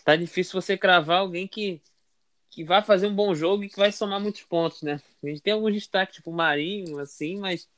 [0.03, 1.80] tá difícil você cravar alguém que
[2.49, 4.99] que vai fazer um bom jogo e que vai somar muitos pontos, né?
[5.24, 7.69] A gente tem alguns destaques, tipo o Marinho, assim, mas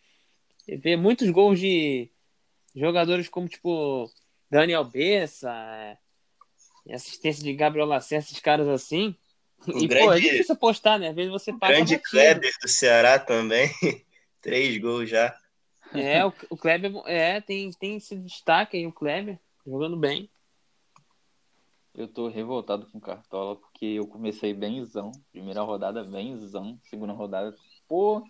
[0.65, 2.09] vê muitos gols de
[2.73, 4.09] jogadores como, tipo,
[4.55, 5.97] Daniel Bessa, é,
[6.93, 9.13] assistência de Gabriel Lacerda, esses caras assim.
[9.67, 11.09] O e, grande, pô, é difícil apostar, né?
[11.09, 11.73] Às vezes você passa.
[11.73, 13.69] Grande Kleber do Ceará também.
[14.41, 15.37] Três gols já.
[15.93, 19.37] É, o, o Kleber é, tem, tem esse destaque aí, o Kleber,
[19.67, 20.29] jogando bem.
[21.93, 25.11] Eu tô revoltado com o Cartola porque eu comecei benzão.
[25.33, 26.79] Primeira rodada, benzão.
[26.89, 27.53] Segunda rodada,
[27.89, 28.23] pô.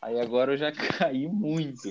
[0.00, 0.70] Aí agora eu já
[1.12, 1.88] caí muito.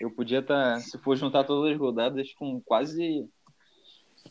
[0.00, 3.28] Eu podia estar, tá, se for juntar todas as rodadas, com quase.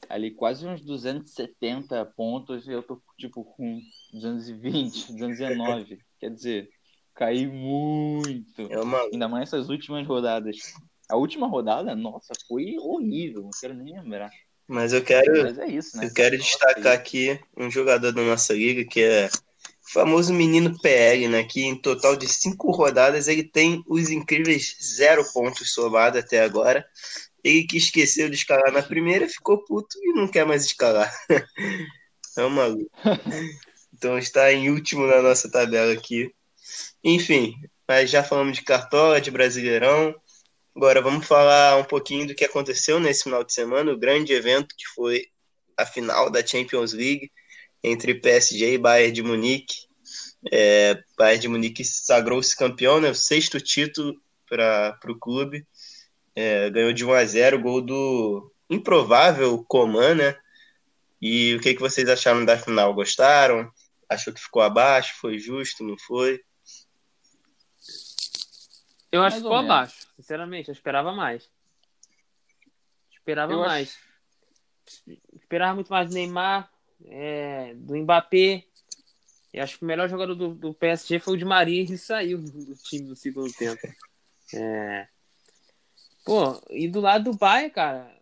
[0.09, 2.67] Ali, quase uns 270 pontos.
[2.67, 3.79] E eu tô, tipo, com
[4.13, 5.99] 220, 219.
[6.19, 6.69] Quer dizer,
[7.15, 8.61] caí muito.
[8.69, 9.01] É uma...
[9.11, 10.57] Ainda mais essas últimas rodadas.
[11.09, 13.43] A última rodada, nossa, foi horrível.
[13.43, 14.31] Não quero nem lembrar.
[14.67, 16.05] Mas eu quero, Mas é isso, né?
[16.05, 19.29] eu quero destacar aqui um jogador da nossa liga que é
[19.91, 21.43] famoso menino PL, né?
[21.43, 26.85] Que em total de cinco rodadas ele tem os incríveis zero pontos somados até agora.
[27.43, 31.11] Ele que esqueceu de escalar na primeira, ficou puto e não quer mais escalar.
[32.37, 32.89] é um maluco.
[33.93, 36.33] Então está em último na nossa tabela aqui.
[37.03, 37.53] Enfim,
[37.87, 40.15] mas já falamos de Cartola, de Brasileirão.
[40.75, 44.73] Agora vamos falar um pouquinho do que aconteceu nesse final de semana, o grande evento
[44.75, 45.27] que foi
[45.77, 47.29] a final da Champions League
[47.83, 49.87] entre PSG e Bayern de Munique.
[50.51, 55.65] É, Bayern de Munique sagrou-se campeão, né, o sexto título para o clube.
[56.35, 60.35] É, ganhou de 1 a 0 gol do improvável Coman, né?
[61.21, 62.93] E o que, que vocês acharam da final?
[62.93, 63.71] Gostaram?
[64.09, 65.13] Achou que ficou abaixo?
[65.19, 65.83] Foi justo?
[65.83, 66.41] Não foi?
[69.11, 70.69] Eu acho que ficou abaixo, sinceramente.
[70.69, 71.49] Eu esperava mais.
[73.11, 73.89] Esperava eu mais.
[73.89, 75.19] Acho...
[75.33, 76.71] Esperava muito mais do Neymar,
[77.05, 78.63] é, do Mbappé.
[79.53, 82.37] Eu acho que o melhor jogador do, do PSG foi o de Maria e saiu
[82.39, 83.81] do time no segundo tempo.
[84.53, 85.07] É...
[86.23, 88.15] Pô, e do lado do Bayern, cara,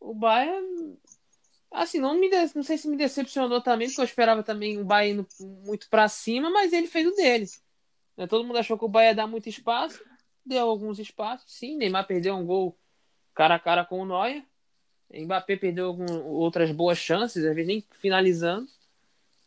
[0.00, 0.98] o Bayern,
[1.70, 5.20] assim, não me não sei se me decepcionou também, porque eu esperava também o Bayern
[5.20, 5.28] indo
[5.64, 7.46] muito para cima, mas ele fez o dele.
[8.16, 10.02] Né, todo mundo achou que o Bayern ia dar muito espaço,
[10.44, 12.76] deu alguns espaços, sim, Neymar perdeu um gol
[13.34, 14.42] cara a cara com o Neuer,
[15.12, 18.68] Mbappé perdeu algumas outras boas chances, às vezes nem finalizando.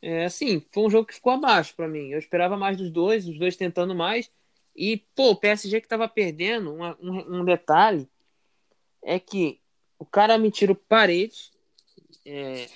[0.01, 2.09] É, assim, foi um jogo que ficou abaixo para mim.
[2.09, 4.31] Eu esperava mais dos dois, os dois tentando mais.
[4.75, 8.07] E, pô, o PSG que tava perdendo, um, um, um detalhe
[9.01, 9.59] é que
[9.97, 11.51] o cara me tira o parede,
[12.25, 12.67] é,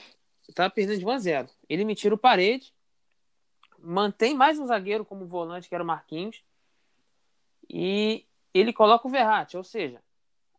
[0.54, 2.74] tava perdendo de 1 a 0 Ele me tira o parede,
[3.80, 6.44] mantém mais um zagueiro como volante, que era o Marquinhos,
[7.70, 10.02] e ele coloca o Verratti, ou seja,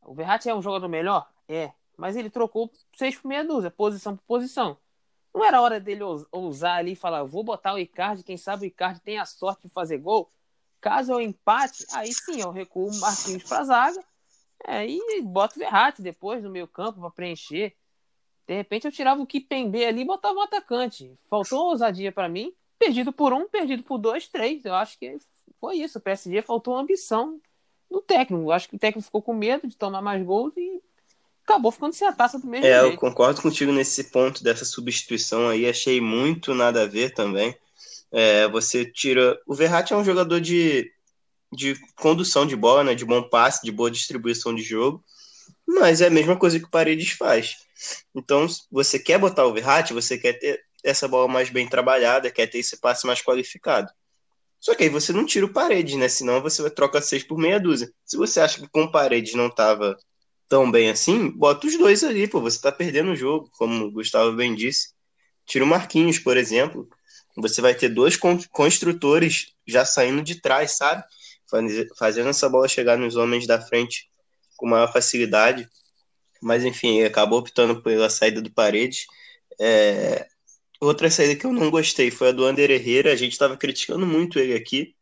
[0.03, 1.31] o Verratti é um jogador melhor?
[1.47, 4.77] É, mas ele trocou seis por meia dúzia, posição por posição.
[5.35, 8.67] Não era hora dele ousar ali e falar, vou botar o Icardi, quem sabe o
[8.67, 10.31] Icardi tem a sorte de fazer gol.
[10.81, 14.05] Caso eu empate, aí sim eu recuo o Marquinhos para a zaga
[14.67, 17.75] é, e boto o Verratti depois no meio campo para preencher.
[18.47, 21.15] De repente eu tirava o Kipembe ali e botava um atacante.
[21.29, 22.53] Faltou ousadia para mim.
[22.79, 24.65] Perdido por um, perdido por dois, três.
[24.65, 25.19] Eu acho que
[25.57, 25.99] foi isso.
[25.99, 27.41] O PSG faltou ambição
[27.91, 28.45] do técnico.
[28.45, 30.83] Eu acho que o técnico ficou com medo de tomar mais gols e
[31.45, 32.95] acabou ficando sem a taça do mesmo é, jeito.
[32.95, 35.69] eu concordo contigo nesse ponto dessa substituição aí.
[35.69, 37.57] Achei muito nada a ver também.
[38.11, 39.39] É, você tira.
[39.47, 40.91] O Verratti é um jogador de,
[41.53, 42.95] de condução de bola, né?
[42.95, 45.05] De bom passe, de boa distribuição de jogo.
[45.67, 47.57] Mas é a mesma coisa que o Paredes faz.
[48.15, 52.47] Então, você quer botar o Verratti, você quer ter essa bola mais bem trabalhada, quer
[52.47, 53.91] ter esse passe mais qualificado.
[54.61, 56.09] Só que aí você não tira o Paredes, né?
[56.09, 57.93] Senão você troca seis por meia dúzia.
[58.05, 59.99] Se você acha que com o Paredes não estava
[60.49, 62.41] tão bem assim, bota os dois ali, pô.
[62.41, 64.91] Você tá perdendo o jogo, como o Gustavo bem disse.
[65.47, 66.89] Tira o Marquinhos, por exemplo.
[67.37, 68.17] Você vai ter dois
[68.51, 71.03] construtores já saindo de trás, sabe?
[71.99, 74.09] Fazendo essa bola chegar nos homens da frente
[74.57, 75.69] com maior facilidade.
[76.41, 79.07] Mas enfim, acabou optando pela saída do Paredes.
[79.61, 80.27] É...
[80.81, 83.13] Outra saída que eu não gostei foi a do Ander Herrera.
[83.13, 84.95] A gente estava criticando muito ele aqui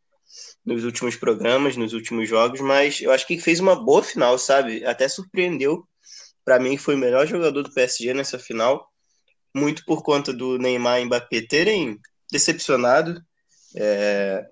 [0.65, 4.85] nos últimos programas, nos últimos jogos, mas eu acho que fez uma boa final, sabe?
[4.85, 5.87] Até surpreendeu.
[6.45, 8.89] Para mim, foi o melhor jogador do PSG nessa final,
[9.53, 11.99] muito por conta do Neymar e Mbappé terem
[12.31, 13.21] decepcionado.
[13.75, 14.45] É...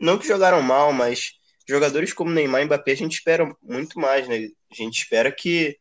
[0.00, 1.32] Não que jogaram mal, mas
[1.68, 4.48] jogadores como Neymar e Mbappé a gente espera muito mais, né?
[4.70, 5.76] A gente espera que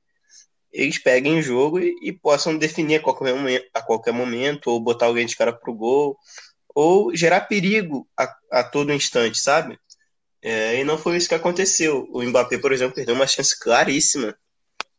[0.71, 4.79] eles peguem o jogo e, e possam definir a qualquer, momento, a qualquer momento, ou
[4.79, 6.17] botar alguém de cara pro gol,
[6.79, 9.79] ou gerar perigo a, a todo instante, sabe?
[10.43, 12.07] É, e não foi isso que aconteceu.
[12.11, 14.37] O Mbappé, por exemplo, perdeu uma chance claríssima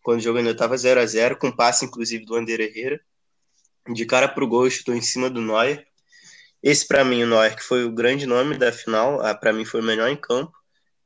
[0.02, 3.00] quando o jogo ainda estava 0 a 0 com passe, inclusive, do Ander Herrera.
[3.94, 5.86] De cara pro gol, estou em cima do Neuer.
[6.60, 9.64] Esse, para mim, o Neuer, que foi o grande nome da final, ah, para mim
[9.64, 10.52] foi o melhor em campo.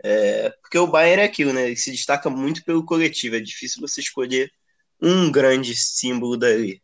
[0.02, 1.66] É, porque o Bayern é aquilo, né?
[1.66, 3.36] Ele se destaca muito pelo coletivo.
[3.36, 4.50] É difícil você escolher
[5.02, 6.81] um grande símbolo dali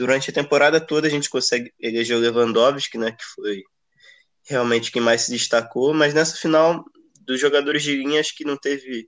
[0.00, 3.62] durante a temporada toda a gente consegue eleger o Lewandowski, né, que foi
[4.48, 6.82] realmente quem mais se destacou, mas nessa final
[7.20, 9.06] dos jogadores de linha acho que não teve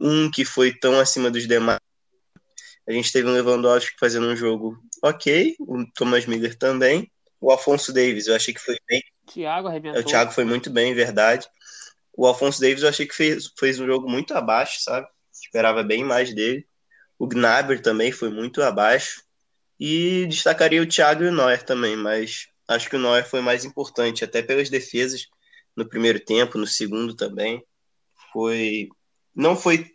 [0.00, 1.78] um que foi tão acima dos demais.
[2.88, 7.08] A gente teve o Lewandowski fazendo um jogo ok, o Thomas Miller também,
[7.40, 9.00] o Alfonso Davis eu achei que foi bem.
[9.32, 10.00] Thiago arrebentou.
[10.00, 11.46] O Thiago foi muito bem, verdade.
[12.12, 15.06] O Alfonso Davis eu achei que fez, fez um jogo muito abaixo, sabe?
[15.32, 16.66] Esperava bem mais dele.
[17.16, 19.22] O Gnabry também foi muito abaixo.
[19.84, 23.64] E destacaria o Thiago e o Neuer também, mas acho que o Neuer foi mais
[23.64, 25.26] importante, até pelas defesas
[25.74, 27.66] no primeiro tempo, no segundo também.
[28.32, 28.88] Foi.
[29.34, 29.92] Não foi.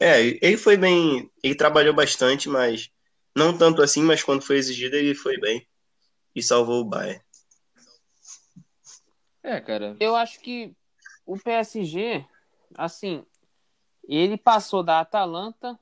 [0.00, 1.30] É, ele foi bem.
[1.42, 2.90] Ele trabalhou bastante, mas
[3.36, 5.68] não tanto assim, mas quando foi exigido, ele foi bem
[6.34, 7.20] e salvou o Bayern.
[9.42, 9.94] É, cara.
[10.00, 10.74] Eu acho que
[11.26, 12.24] o PSG,
[12.74, 13.26] assim,
[14.08, 15.78] ele passou da Atalanta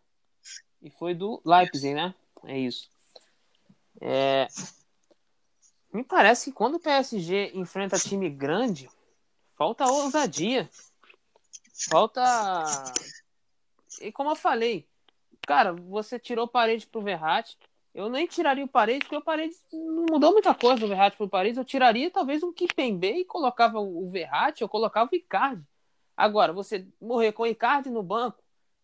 [0.82, 2.12] e foi do Leipzig, né?
[2.42, 2.95] É isso.
[4.00, 4.46] É...
[5.92, 8.88] Me parece que quando o PSG enfrenta time grande,
[9.56, 10.68] Falta ousadia.
[11.88, 12.22] Falta.
[14.00, 14.86] E como eu falei,
[15.46, 17.56] cara, você tirou parede pro Verratti.
[17.94, 21.28] Eu nem tiraria o parede, porque o parede não mudou muita coisa do Verratti pro
[21.28, 21.58] parede.
[21.58, 25.64] Eu tiraria talvez um Kipembe e colocava o Verratti, eu colocava o Icardi.
[26.14, 28.42] Agora, você morrer com o Icardi no banco,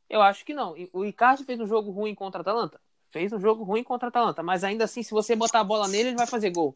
[0.09, 0.75] eu acho que não.
[0.95, 2.81] O Icardi fez um jogo ruim contra a Atalanta?
[3.13, 5.87] Fez um jogo ruim contra a Atalanta, mas ainda assim, se você botar a bola
[5.87, 6.75] nele, ele vai fazer gol.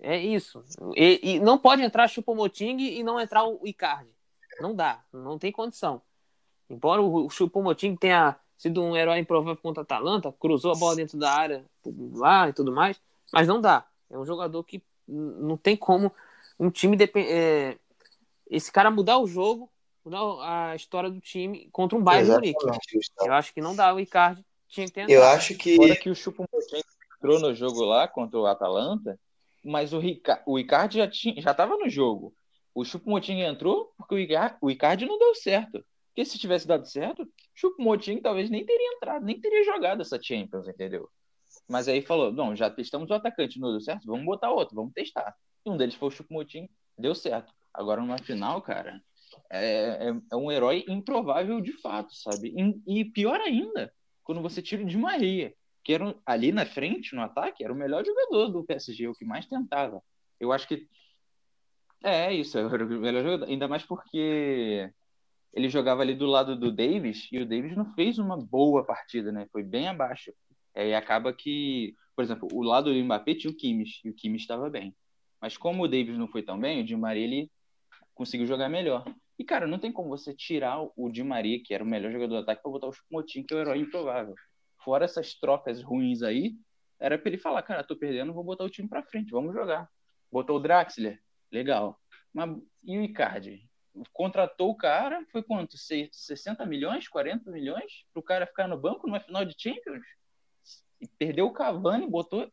[0.00, 0.64] É isso.
[0.96, 4.10] E, e não pode entrar Chupomoting e não entrar o Icardi.
[4.60, 6.02] Não dá, não tem condição.
[6.68, 11.16] Embora o, Chupomoting tenha sido um herói improvável contra a Atalanta, cruzou a bola dentro
[11.16, 11.64] da área
[12.12, 13.00] lá e tudo mais,
[13.32, 13.86] mas não dá.
[14.10, 16.12] É um jogador que não tem como
[16.58, 17.78] um time é,
[18.50, 19.70] esse cara mudar o jogo,
[20.04, 22.66] mudar a história do time contra um Bayern Munique.
[23.20, 23.94] Eu acho que não dá.
[23.94, 26.82] O Icardi tinha que ter Eu acho que Fora que o Chupomoting
[27.16, 29.20] entrou no jogo lá contra o Atalanta,
[29.62, 30.42] mas o, Rica...
[30.46, 32.34] o Icardi já tinha, já estava no jogo.
[32.74, 35.84] O Chupomoting entrou porque o Icardi, o Icardi não deu certo.
[36.08, 40.66] Porque se tivesse dado certo, Chupomoting talvez nem teria entrado, nem teria jogado essa Champions,
[40.66, 41.08] entendeu?
[41.68, 44.92] Mas aí falou, não, já testamos o atacante, não deu certo, vamos botar outro, vamos
[44.92, 45.34] testar.
[45.64, 46.68] E um deles foi o Chupomoting,
[46.98, 47.52] deu certo.
[47.72, 49.00] Agora numa final, cara,
[49.50, 52.54] é, é, é, um herói improvável de fato, sabe?
[52.86, 53.92] E, e pior ainda,
[54.32, 55.54] quando você tira o Di Maria,
[55.84, 59.26] que era ali na frente, no ataque, era o melhor jogador do PSG, o que
[59.26, 60.02] mais tentava.
[60.40, 60.88] Eu acho que.
[62.02, 63.46] É, isso, era o melhor jogador.
[63.46, 64.90] Ainda mais porque
[65.52, 69.30] ele jogava ali do lado do Davis e o Davis não fez uma boa partida,
[69.30, 69.46] né?
[69.52, 70.32] Foi bem abaixo.
[70.74, 74.14] É, e acaba que, por exemplo, o lado do Mbappé tinha o Kimmich e o
[74.14, 74.96] Kimmich estava bem.
[75.42, 77.50] Mas como o Davis não foi tão bem, o Di Maria ele
[78.14, 79.04] conseguiu jogar melhor.
[79.38, 82.34] E, cara, não tem como você tirar o Di Maria, que era o melhor jogador
[82.34, 84.34] do ataque, para botar o Chupomotin, que é o herói improvável
[84.84, 86.56] fora essas trocas ruins aí,
[86.98, 89.88] era para ele falar, cara, tô perdendo, vou botar o time para frente, vamos jogar.
[90.30, 91.20] Botou o Draxler,
[91.50, 92.00] legal.
[92.32, 93.68] Mas e o Icardi?
[94.12, 95.76] Contratou o cara, foi quanto?
[95.76, 100.04] 60 milhões, 40 milhões para o cara ficar no banco numa final de Champions?
[101.00, 102.50] E perdeu o Cavani, botou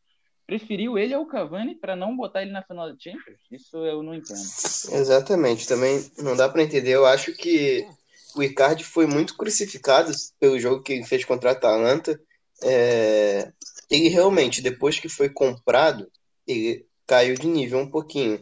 [0.50, 3.38] preferiu ele ao Cavani para não botar ele na final de Champions?
[3.52, 4.40] Isso eu não entendo.
[4.40, 6.90] Exatamente, também não dá para entender.
[6.90, 7.86] Eu acho que
[8.34, 12.20] o Icardi foi muito crucificado pelo jogo que ele fez contra a Atalanta.
[12.64, 13.52] É,
[13.88, 16.10] ele realmente, depois que foi comprado,
[16.44, 18.40] ele caiu de nível um pouquinho.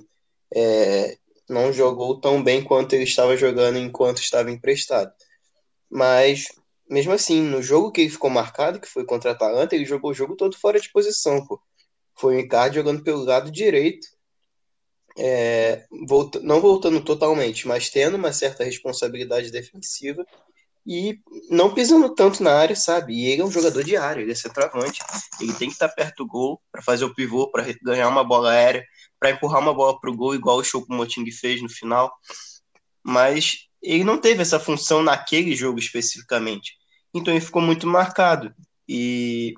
[0.55, 1.15] É,
[1.47, 5.13] não jogou tão bem quanto ele estava jogando enquanto estava emprestado.
[5.91, 6.47] Mas,
[6.89, 10.11] mesmo assim, no jogo que ele ficou marcado, que foi contra a Atalanta, ele jogou
[10.11, 11.47] o jogo todo fora de posição.
[11.47, 11.61] Pô.
[12.19, 14.07] Foi o Icardi jogando pelo lado direito
[15.19, 15.85] é,
[16.43, 20.25] não voltando totalmente, mas tendo uma certa responsabilidade defensiva
[20.87, 23.15] e não pisando tanto na área, sabe?
[23.15, 25.01] E ele é um jogador de área, ele é centroavante,
[25.41, 28.53] ele tem que estar perto do gol para fazer o pivô, para ganhar uma bola
[28.53, 28.87] aérea,
[29.19, 31.69] para empurrar uma bola para o gol, igual o show que o Moting fez no
[31.69, 32.11] final.
[33.03, 36.75] Mas ele não teve essa função naquele jogo especificamente.
[37.13, 38.55] Então ele ficou muito marcado.
[38.89, 39.55] E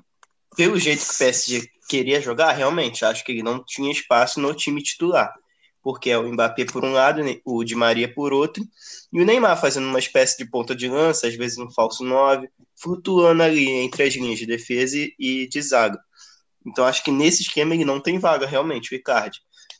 [0.55, 4.53] pelo jeito que o PSG queria jogar, realmente, acho que ele não tinha espaço no
[4.53, 5.33] time titular
[5.81, 8.63] porque é o Mbappé por um lado, o Di Maria por outro,
[9.11, 12.47] e o Neymar fazendo uma espécie de ponta de lança, às vezes um falso 9,
[12.75, 15.99] flutuando ali entre as linhas de defesa e de zaga.
[16.65, 19.39] Então acho que nesse esquema ele não tem vaga realmente, o Icardi.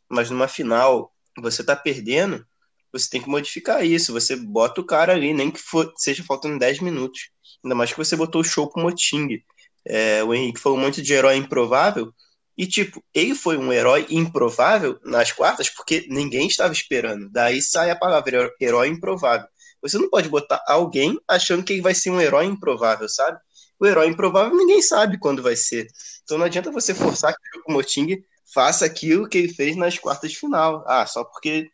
[0.09, 2.45] Mas numa final, você tá perdendo,
[2.91, 6.57] você tem que modificar isso, você bota o cara ali, nem que for, seja faltando
[6.57, 7.30] 10 minutos.
[7.63, 9.41] Ainda mais que você botou o show com o Moting.
[9.86, 12.14] É, o Henrique falou muito de herói improvável,
[12.58, 17.30] e, tipo, ele foi um herói improvável nas quartas porque ninguém estava esperando.
[17.30, 19.48] Daí sai a palavra herói improvável.
[19.82, 23.40] Você não pode botar alguém achando que ele vai ser um herói improvável, sabe?
[23.80, 25.88] O herói improvável ninguém sabe quando vai ser.
[26.24, 28.24] Então não adianta você forçar que o Moting
[28.54, 30.84] faça aquilo que ele fez nas quartas de final.
[30.86, 31.68] Ah, só porque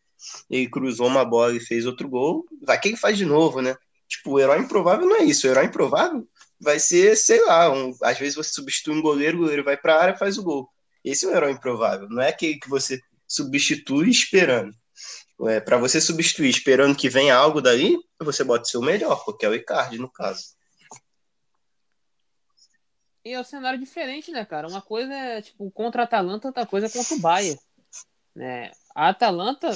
[0.49, 3.75] ele cruzou uma bola e fez outro gol, vai que ele faz de novo, né?
[4.07, 5.47] Tipo, o herói improvável não é isso.
[5.47, 6.25] O herói improvável
[6.59, 9.95] vai ser, sei lá, um, às vezes você substitui um goleiro, o goleiro vai para
[9.95, 10.69] a área faz o gol.
[11.03, 14.73] Esse é um herói improvável, não é aquele que você substitui esperando.
[15.47, 19.45] É, para você substituir esperando que venha algo daí, você bota o seu melhor, porque
[19.45, 20.57] é o Icardi no caso.
[23.23, 24.67] E é um cenário diferente, né, cara?
[24.67, 27.59] Uma coisa é tipo contra a Atalanta, outra coisa é contra o Bayern.
[28.33, 28.71] Né?
[28.95, 29.69] A Atalanta,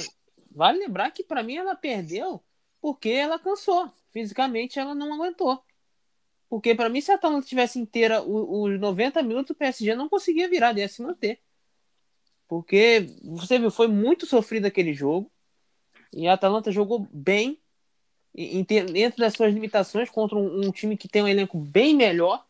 [0.50, 2.42] vale lembrar que para mim ela perdeu
[2.80, 3.92] porque ela cansou.
[4.10, 5.62] Fisicamente ela não aguentou.
[6.52, 10.46] Porque para mim, se a Atalanta tivesse inteira os 90 minutos, o PSG não conseguia
[10.50, 11.40] virar, ia se manter.
[12.46, 15.32] Porque você viu, foi muito sofrido aquele jogo.
[16.12, 17.58] E a Atalanta jogou bem,
[18.92, 22.46] dentro das suas limitações, contra um, um, time que tem um elenco bem melhor.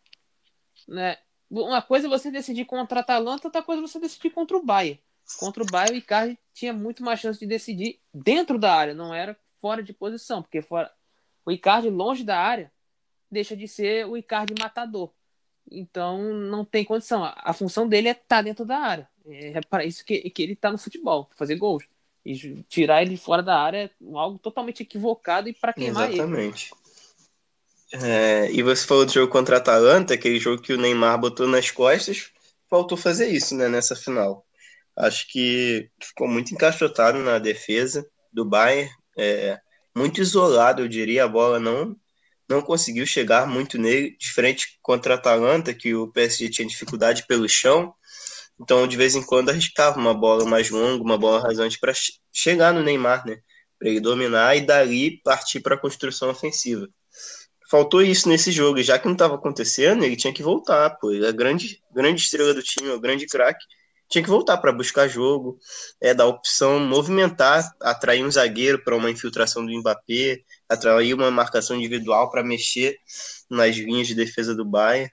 [0.89, 1.17] Né?
[1.49, 4.65] Uma coisa é você decidir contra a Atalanta, outra coisa é você decidir contra o
[4.65, 5.01] Bayern.
[5.39, 9.15] contra o Bayern, o Icardi tinha muito mais chance de decidir dentro da área, não
[9.15, 10.93] era fora de posição, porque fora
[11.47, 12.73] o Icardi longe da área
[13.33, 15.11] deixa de ser o Icardi matador.
[15.71, 17.25] Então não tem condição.
[17.25, 19.09] A, função dele é estar tá dentro da área.
[19.27, 21.85] É, é para isso que, que ele está no futebol, fazer gols.
[22.25, 26.73] E tirar ele fora da área é algo totalmente equivocado e para queimar Exatamente.
[26.73, 26.83] ele.
[28.05, 31.47] É, e você falou do jogo contra a Atalanta, aquele jogo que o Neymar botou
[31.47, 32.31] nas costas,
[32.71, 34.47] faltou fazer isso né, nessa final.
[34.97, 39.61] Acho que ficou muito encaixotado na defesa do Bayern, é,
[39.95, 41.25] muito isolado, eu diria.
[41.25, 41.97] A bola não
[42.53, 47.27] não conseguiu chegar muito nele, de frente contra a Atalanta, que o PSG tinha dificuldade
[47.27, 47.93] pelo chão.
[48.61, 51.93] Então, de vez em quando, arriscava uma bola mais longa, uma bola rasante para
[52.33, 53.39] chegar no Neymar, né?
[53.79, 56.89] Para ele dominar e dali partir para a construção ofensiva.
[57.71, 61.11] Faltou isso nesse jogo, já que não estava acontecendo, ele tinha que voltar, pô.
[61.11, 63.65] Ele é a grande, grande estrela do time, é o grande craque
[64.13, 65.59] tinha que voltar para buscar jogo,
[66.01, 71.77] é, dar opção, movimentar, atrair um zagueiro para uma infiltração do Mbappé, atrair uma marcação
[71.77, 72.99] individual para mexer
[73.51, 75.11] nas linhas de defesa do Bayern.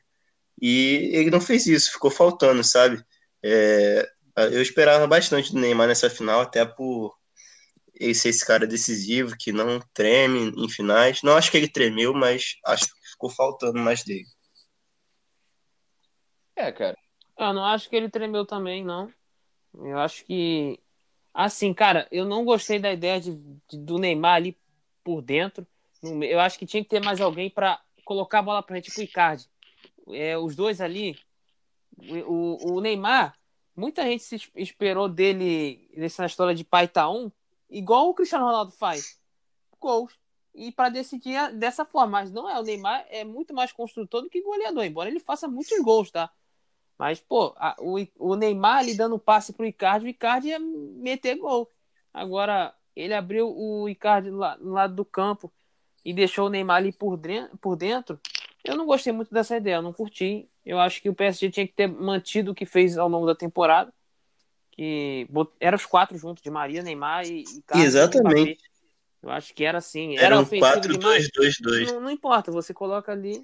[0.62, 3.02] E ele não fez isso, ficou faltando, sabe?
[3.42, 4.06] É,
[4.52, 7.16] eu esperava bastante do Neymar nessa final, até por
[7.96, 11.22] ele ser esse cara decisivo, que não treme em finais.
[11.24, 14.26] Não acho que ele tremeu, mas acho que ficou faltando mais dele.
[16.58, 16.98] É, cara,
[17.40, 19.12] eu não acho que ele tremeu também, não.
[19.74, 20.80] Eu acho que.
[21.34, 23.36] Assim, cara, eu não gostei da ideia de,
[23.68, 24.58] de do Neymar ali
[25.04, 25.66] por dentro.
[26.04, 29.04] Eu acho que tinha que ter mais alguém para colocar a bola pra gente pro
[29.04, 29.48] Icardi.
[30.10, 31.18] É, os dois ali.
[32.28, 33.38] O, o Neymar,
[33.76, 37.30] muita gente se esperou dele nessa história de pai um,
[37.70, 39.20] igual o Cristiano Ronaldo faz.
[39.80, 40.18] Gols.
[40.54, 42.20] E para decidir dessa forma.
[42.20, 42.60] Mas não é.
[42.60, 46.30] O Neymar é muito mais construtor do que goleador, embora ele faça muitos gols, tá?
[47.00, 51.38] Mas, pô, a, o, o Neymar ali dando passe pro Icardi, o Icardi ia meter
[51.38, 51.72] gol.
[52.14, 55.50] Agora, ele abriu o Icardi lá, no lado do campo
[56.04, 57.18] e deixou o Neymar ali por,
[57.62, 58.20] por dentro.
[58.66, 60.50] Eu não gostei muito dessa ideia, eu não curti.
[60.66, 63.34] Eu acho que o PSG tinha que ter mantido o que fez ao longo da
[63.34, 63.94] temporada.
[64.72, 65.26] Que
[65.58, 67.86] eram os quatro juntos, de Maria, Neymar e Icardi.
[67.86, 68.62] Exatamente.
[69.24, 70.18] Eu acho que era assim.
[70.18, 71.30] Era, era ofensivo 4, demais.
[71.34, 71.94] 2, 2, 2.
[71.94, 73.42] Não, não importa, você coloca ali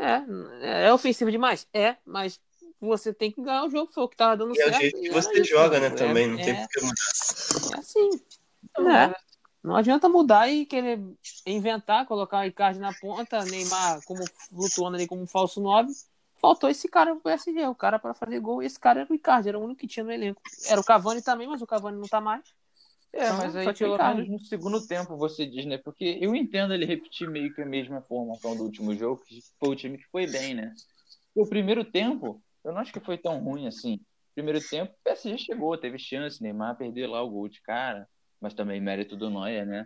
[0.00, 1.66] é, é ofensivo demais?
[1.72, 2.40] É, mas
[2.80, 4.74] você tem que ganhar o jogo, foi o que tava dando e certo.
[4.74, 6.80] É o jeito que você isso, joga, né, é, também, não é, tem por que
[6.80, 7.74] mudar.
[7.74, 8.10] É assim.
[8.78, 9.30] É.
[9.62, 10.98] Não adianta mudar e querer
[11.44, 15.92] inventar, colocar o Icardi na ponta, Neymar como flutuando ali como um falso 9.
[16.40, 18.62] Faltou esse cara pro PSG, o cara para fazer gol.
[18.62, 20.40] E esse cara era o Icardi, era o único que tinha no elenco.
[20.66, 22.42] Era o Cavani também, mas o Cavani não tá mais.
[23.12, 25.78] É, então, mas aí pelo menos no segundo tempo você diz, né?
[25.78, 29.68] Porque eu entendo ele repetir meio que a mesma formação do último jogo, que foi
[29.70, 30.72] o time que foi bem, né?
[31.34, 34.00] O primeiro tempo, eu não acho que foi tão ruim assim.
[34.34, 38.08] Primeiro tempo, o PSG chegou, teve chance, Neymar perdeu lá o gol de cara,
[38.40, 39.84] mas também mérito do Neuer, né?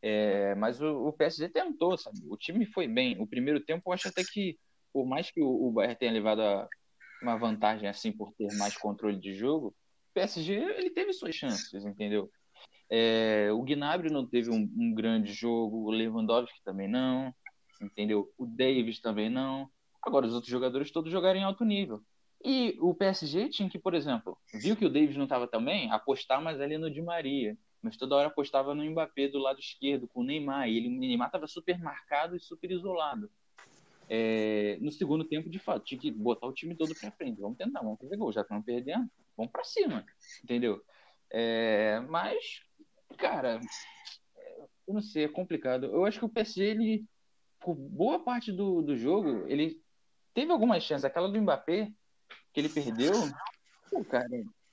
[0.00, 2.18] É, mas o, o, PSG tentou, sabe?
[2.28, 3.20] O time foi bem.
[3.20, 4.58] O primeiro tempo, eu acho até que,
[4.92, 6.68] por mais que o, o Bayern tenha levado a,
[7.22, 11.84] uma vantagem assim por ter mais controle de jogo, o PSG ele teve suas chances,
[11.84, 12.28] entendeu?
[12.94, 17.34] É, o Gnabry não teve um, um, grande jogo, o Lewandowski também não,
[17.80, 18.30] entendeu?
[18.36, 19.66] O Davis também não.
[20.02, 22.02] Agora, os outros jogadores todos jogaram em alto nível.
[22.44, 26.42] E o PSG tinha que, por exemplo, viu que o Davis não estava também, apostar
[26.42, 27.56] mais ali no Di Maria.
[27.80, 30.68] Mas toda hora apostava no Mbappé do lado esquerdo, com o Neymar.
[30.68, 33.30] E ele, o Neymar estava super marcado e super isolado.
[34.06, 37.40] É, no segundo tempo, de fato, tinha que botar o time todo para frente.
[37.40, 38.32] Vamos tentar, vamos fazer gol.
[38.32, 40.04] Já estamos perdendo, vamos para cima.
[40.44, 40.82] Entendeu?
[41.30, 42.60] É, mas
[43.18, 43.60] Cara,
[44.86, 45.86] eu não sei, é complicado.
[45.86, 47.04] Eu acho que o PSG, ele,
[47.60, 49.80] por boa parte do, do jogo, ele
[50.34, 51.04] teve algumas chances.
[51.04, 51.90] Aquela do Mbappé,
[52.52, 53.12] que ele perdeu,
[53.90, 54.28] pô, cara,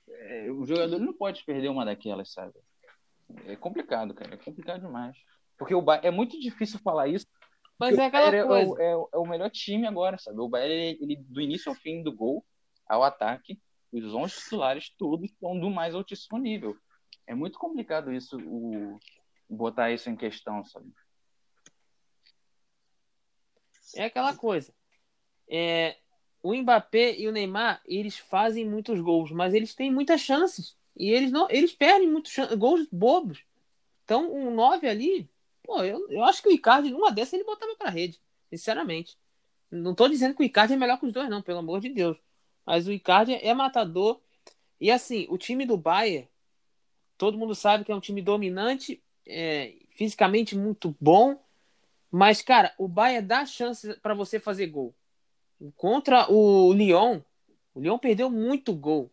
[0.08, 2.54] é, o jogador não pode perder uma daquelas, sabe?
[3.46, 5.16] É complicado, cara, é complicado demais.
[5.58, 7.28] Porque o é muito difícil falar isso.
[7.78, 8.82] Mas é aquela é, coisa.
[8.82, 10.40] É, é, é, o melhor time agora, sabe?
[10.40, 12.44] O Bayern, ele, ele, do início ao fim do gol,
[12.88, 13.60] ao ataque,
[13.92, 16.76] os 11 titulares todos estão do mais altíssimo nível
[17.30, 19.00] é muito complicado isso, o,
[19.48, 20.92] botar isso em questão, sabe?
[23.96, 24.74] É aquela coisa.
[25.48, 25.98] É,
[26.42, 30.76] o Mbappé e o Neymar, eles fazem muitos gols, mas eles têm muitas chances.
[30.98, 33.46] E eles não, eles perdem muitos gols bobos.
[34.04, 35.30] Então, um 9 ali,
[35.62, 38.20] pô, eu, eu acho que o Icardi, numa dessas, ele botava pra rede,
[38.50, 39.16] sinceramente.
[39.70, 41.90] Não tô dizendo que o Icardi é melhor que os dois, não, pelo amor de
[41.90, 42.18] Deus.
[42.66, 44.20] Mas o Icardi é matador.
[44.82, 46.28] E assim, o time do Bayern,
[47.20, 51.38] todo mundo sabe que é um time dominante, é, fisicamente muito bom,
[52.10, 54.96] mas, cara, o Bahia dá chance para você fazer gol.
[55.76, 57.20] Contra o Lyon,
[57.76, 59.12] o Lyon perdeu muito gol.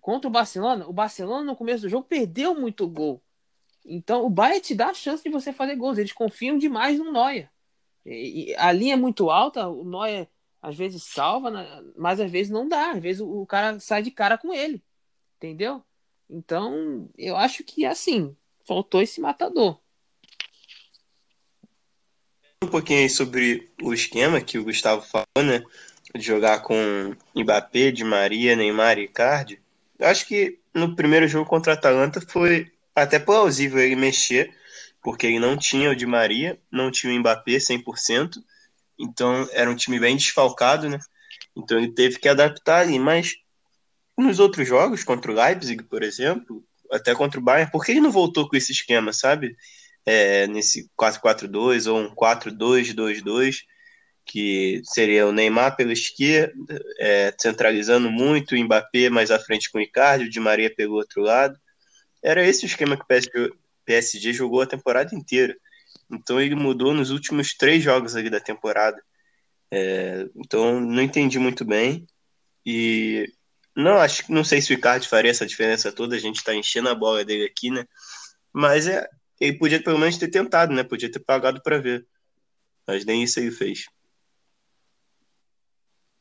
[0.00, 3.22] contra o Barcelona, o Barcelona no começo do jogo perdeu muito gol.
[3.84, 5.98] Então o Bayern te dá a chance de você fazer gols.
[5.98, 7.12] Eles confiam demais no
[8.04, 10.28] e a linha é muito alta, o Neuer
[10.60, 11.50] às vezes salva,
[11.96, 12.90] mas às vezes não dá.
[12.90, 14.82] Às vezes o cara sai de cara com ele.
[15.36, 15.84] Entendeu?
[16.32, 18.34] Então, eu acho que assim,
[18.66, 19.78] faltou esse matador.
[22.64, 25.62] Um pouquinho aí sobre o esquema que o Gustavo falou, né?
[26.14, 29.60] De jogar com Mbappé, Di Maria, Neymar e Icardi.
[29.98, 34.56] Eu acho que no primeiro jogo contra a Atalanta foi até plausível ele mexer,
[35.02, 38.42] porque ele não tinha o Di Maria, não tinha o Mbappé 100%,
[38.98, 40.98] então era um time bem desfalcado, né?
[41.54, 43.36] Então ele teve que adaptar ali, mas
[44.16, 48.00] nos outros jogos, contra o Leipzig, por exemplo, até contra o Bayern, por que ele
[48.00, 49.56] não voltou com esse esquema, sabe?
[50.04, 53.62] É, nesse 4-4-2 ou um 4-2-2-2,
[54.24, 56.54] que seria o Neymar pela esquerda,
[56.98, 60.94] é, centralizando muito, o Mbappé mais à frente com o Icardi, o Di Maria pelo
[60.94, 61.58] outro lado.
[62.22, 63.50] Era esse o esquema que o PSG,
[63.84, 65.56] PSG jogou a temporada inteira.
[66.10, 69.00] Então ele mudou nos últimos três jogos ali da temporada.
[69.70, 72.06] É, então não entendi muito bem.
[72.64, 73.32] E
[73.76, 76.16] não acho não sei se o Icardi faria essa diferença toda.
[76.16, 77.86] A gente está enchendo a bola dele aqui, né?
[78.52, 79.08] Mas é,
[79.40, 80.84] ele podia pelo menos ter tentado, né?
[80.84, 82.06] Podia ter pagado para ver.
[82.86, 83.86] Mas nem isso ele fez.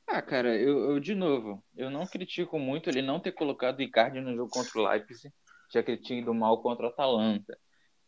[0.08, 3.82] Ah, cara, eu, eu, de novo, eu não critico muito ele não ter colocado o
[3.82, 5.34] Icardi no jogo contra o Leipzig,
[5.74, 7.58] já que ele tinha ido mal contra o Atalanta.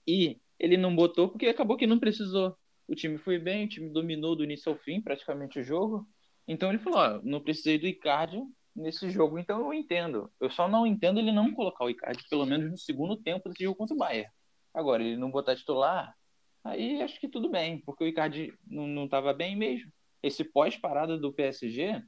[0.05, 2.57] E ele não botou porque acabou que não precisou.
[2.87, 6.05] O time foi bem, o time dominou do início ao fim praticamente o jogo.
[6.47, 8.41] Então ele falou: ó, não precisei do Icardi
[8.75, 10.31] nesse jogo, então eu entendo.
[10.39, 13.63] Eu só não entendo ele não colocar o Icardi, pelo menos no segundo tempo desse
[13.63, 14.29] jogo contra o Bayern.
[14.73, 16.15] Agora, ele não botar titular,
[16.63, 19.91] aí acho que tudo bem, porque o Icardi não estava bem mesmo.
[20.21, 22.01] Esse pós-parada do PSG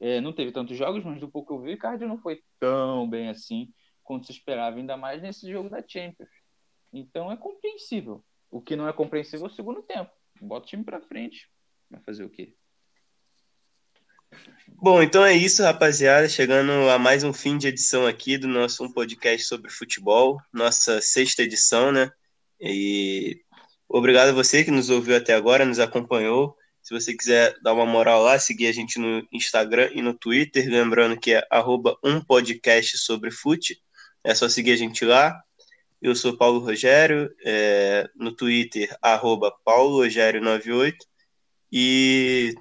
[0.00, 2.42] é, não teve tantos jogos, mas do pouco que eu vi, o Icardi não foi
[2.58, 3.72] tão bem assim
[4.02, 6.28] quanto se esperava, ainda mais nesse jogo da Champions.
[6.92, 8.24] Então é compreensível.
[8.50, 10.10] O que não é compreensível é o segundo tempo.
[10.40, 11.48] Bota o time para frente.
[11.88, 12.56] Vai fazer o quê?
[14.82, 16.26] Bom, então é isso, rapaziada.
[16.26, 21.02] Chegando a mais um fim de edição aqui do nosso um podcast sobre futebol, nossa
[21.02, 22.10] sexta edição, né?
[22.58, 23.42] E
[23.86, 26.56] obrigado a você que nos ouviu até agora, nos acompanhou.
[26.82, 30.66] Se você quiser dar uma moral lá, seguir a gente no Instagram e no Twitter,
[30.66, 33.82] lembrando que é arroba um podcast sobre fute.
[34.24, 35.38] É só seguir a gente lá.
[36.00, 40.96] Eu sou Paulo Rogério, é, no Twitter, arroba Paulo Rogério98.
[41.70, 42.54] E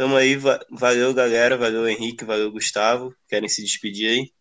[0.00, 0.34] tamo aí,
[0.70, 3.14] valeu galera, valeu Henrique, valeu Gustavo.
[3.28, 4.32] Querem se despedir aí?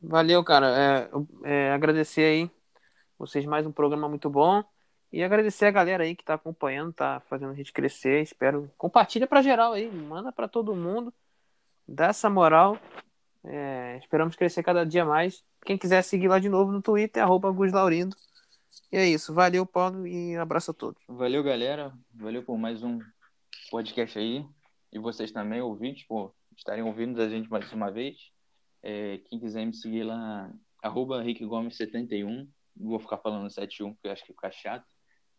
[0.00, 0.68] Valeu, cara.
[0.78, 1.10] É,
[1.42, 2.50] é, agradecer aí
[3.18, 4.62] vocês mais um programa muito bom.
[5.12, 8.22] E agradecer a galera aí que tá acompanhando, tá fazendo a gente crescer.
[8.22, 8.70] Espero.
[8.78, 11.12] Compartilha para geral aí, manda para todo mundo.
[11.88, 12.78] Dá essa moral.
[13.42, 15.42] É, esperamos crescer cada dia mais.
[15.64, 18.14] Quem quiser seguir lá de novo no Twitter, arroba Guslaurindo.
[18.92, 19.34] E é isso.
[19.34, 21.02] Valeu, Paulo, e abraço a todos.
[21.08, 21.92] Valeu, galera.
[22.14, 22.98] Valeu por mais um
[23.70, 24.44] podcast aí.
[24.92, 28.30] E vocês também, ouvintes, por estarem ouvindo a gente mais uma vez.
[28.82, 30.50] É, quem quiser me seguir lá,
[30.82, 32.48] arroba Rick Gomes 71.
[32.76, 34.86] Não vou ficar falando 71 porque eu acho que fica chato.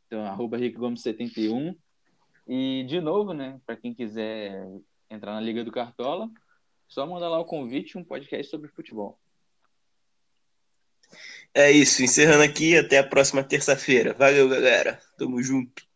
[0.06, 1.76] Então, arroba Rick Gomes 71.
[2.48, 4.66] E, de novo, né, para quem quiser
[5.10, 6.30] entrar na Liga do Cartola,
[6.88, 9.20] só mandar lá o convite, um podcast sobre futebol.
[11.54, 14.14] É isso, encerrando aqui, até a próxima terça-feira.
[14.14, 15.00] Valeu, galera.
[15.18, 15.87] Tamo junto.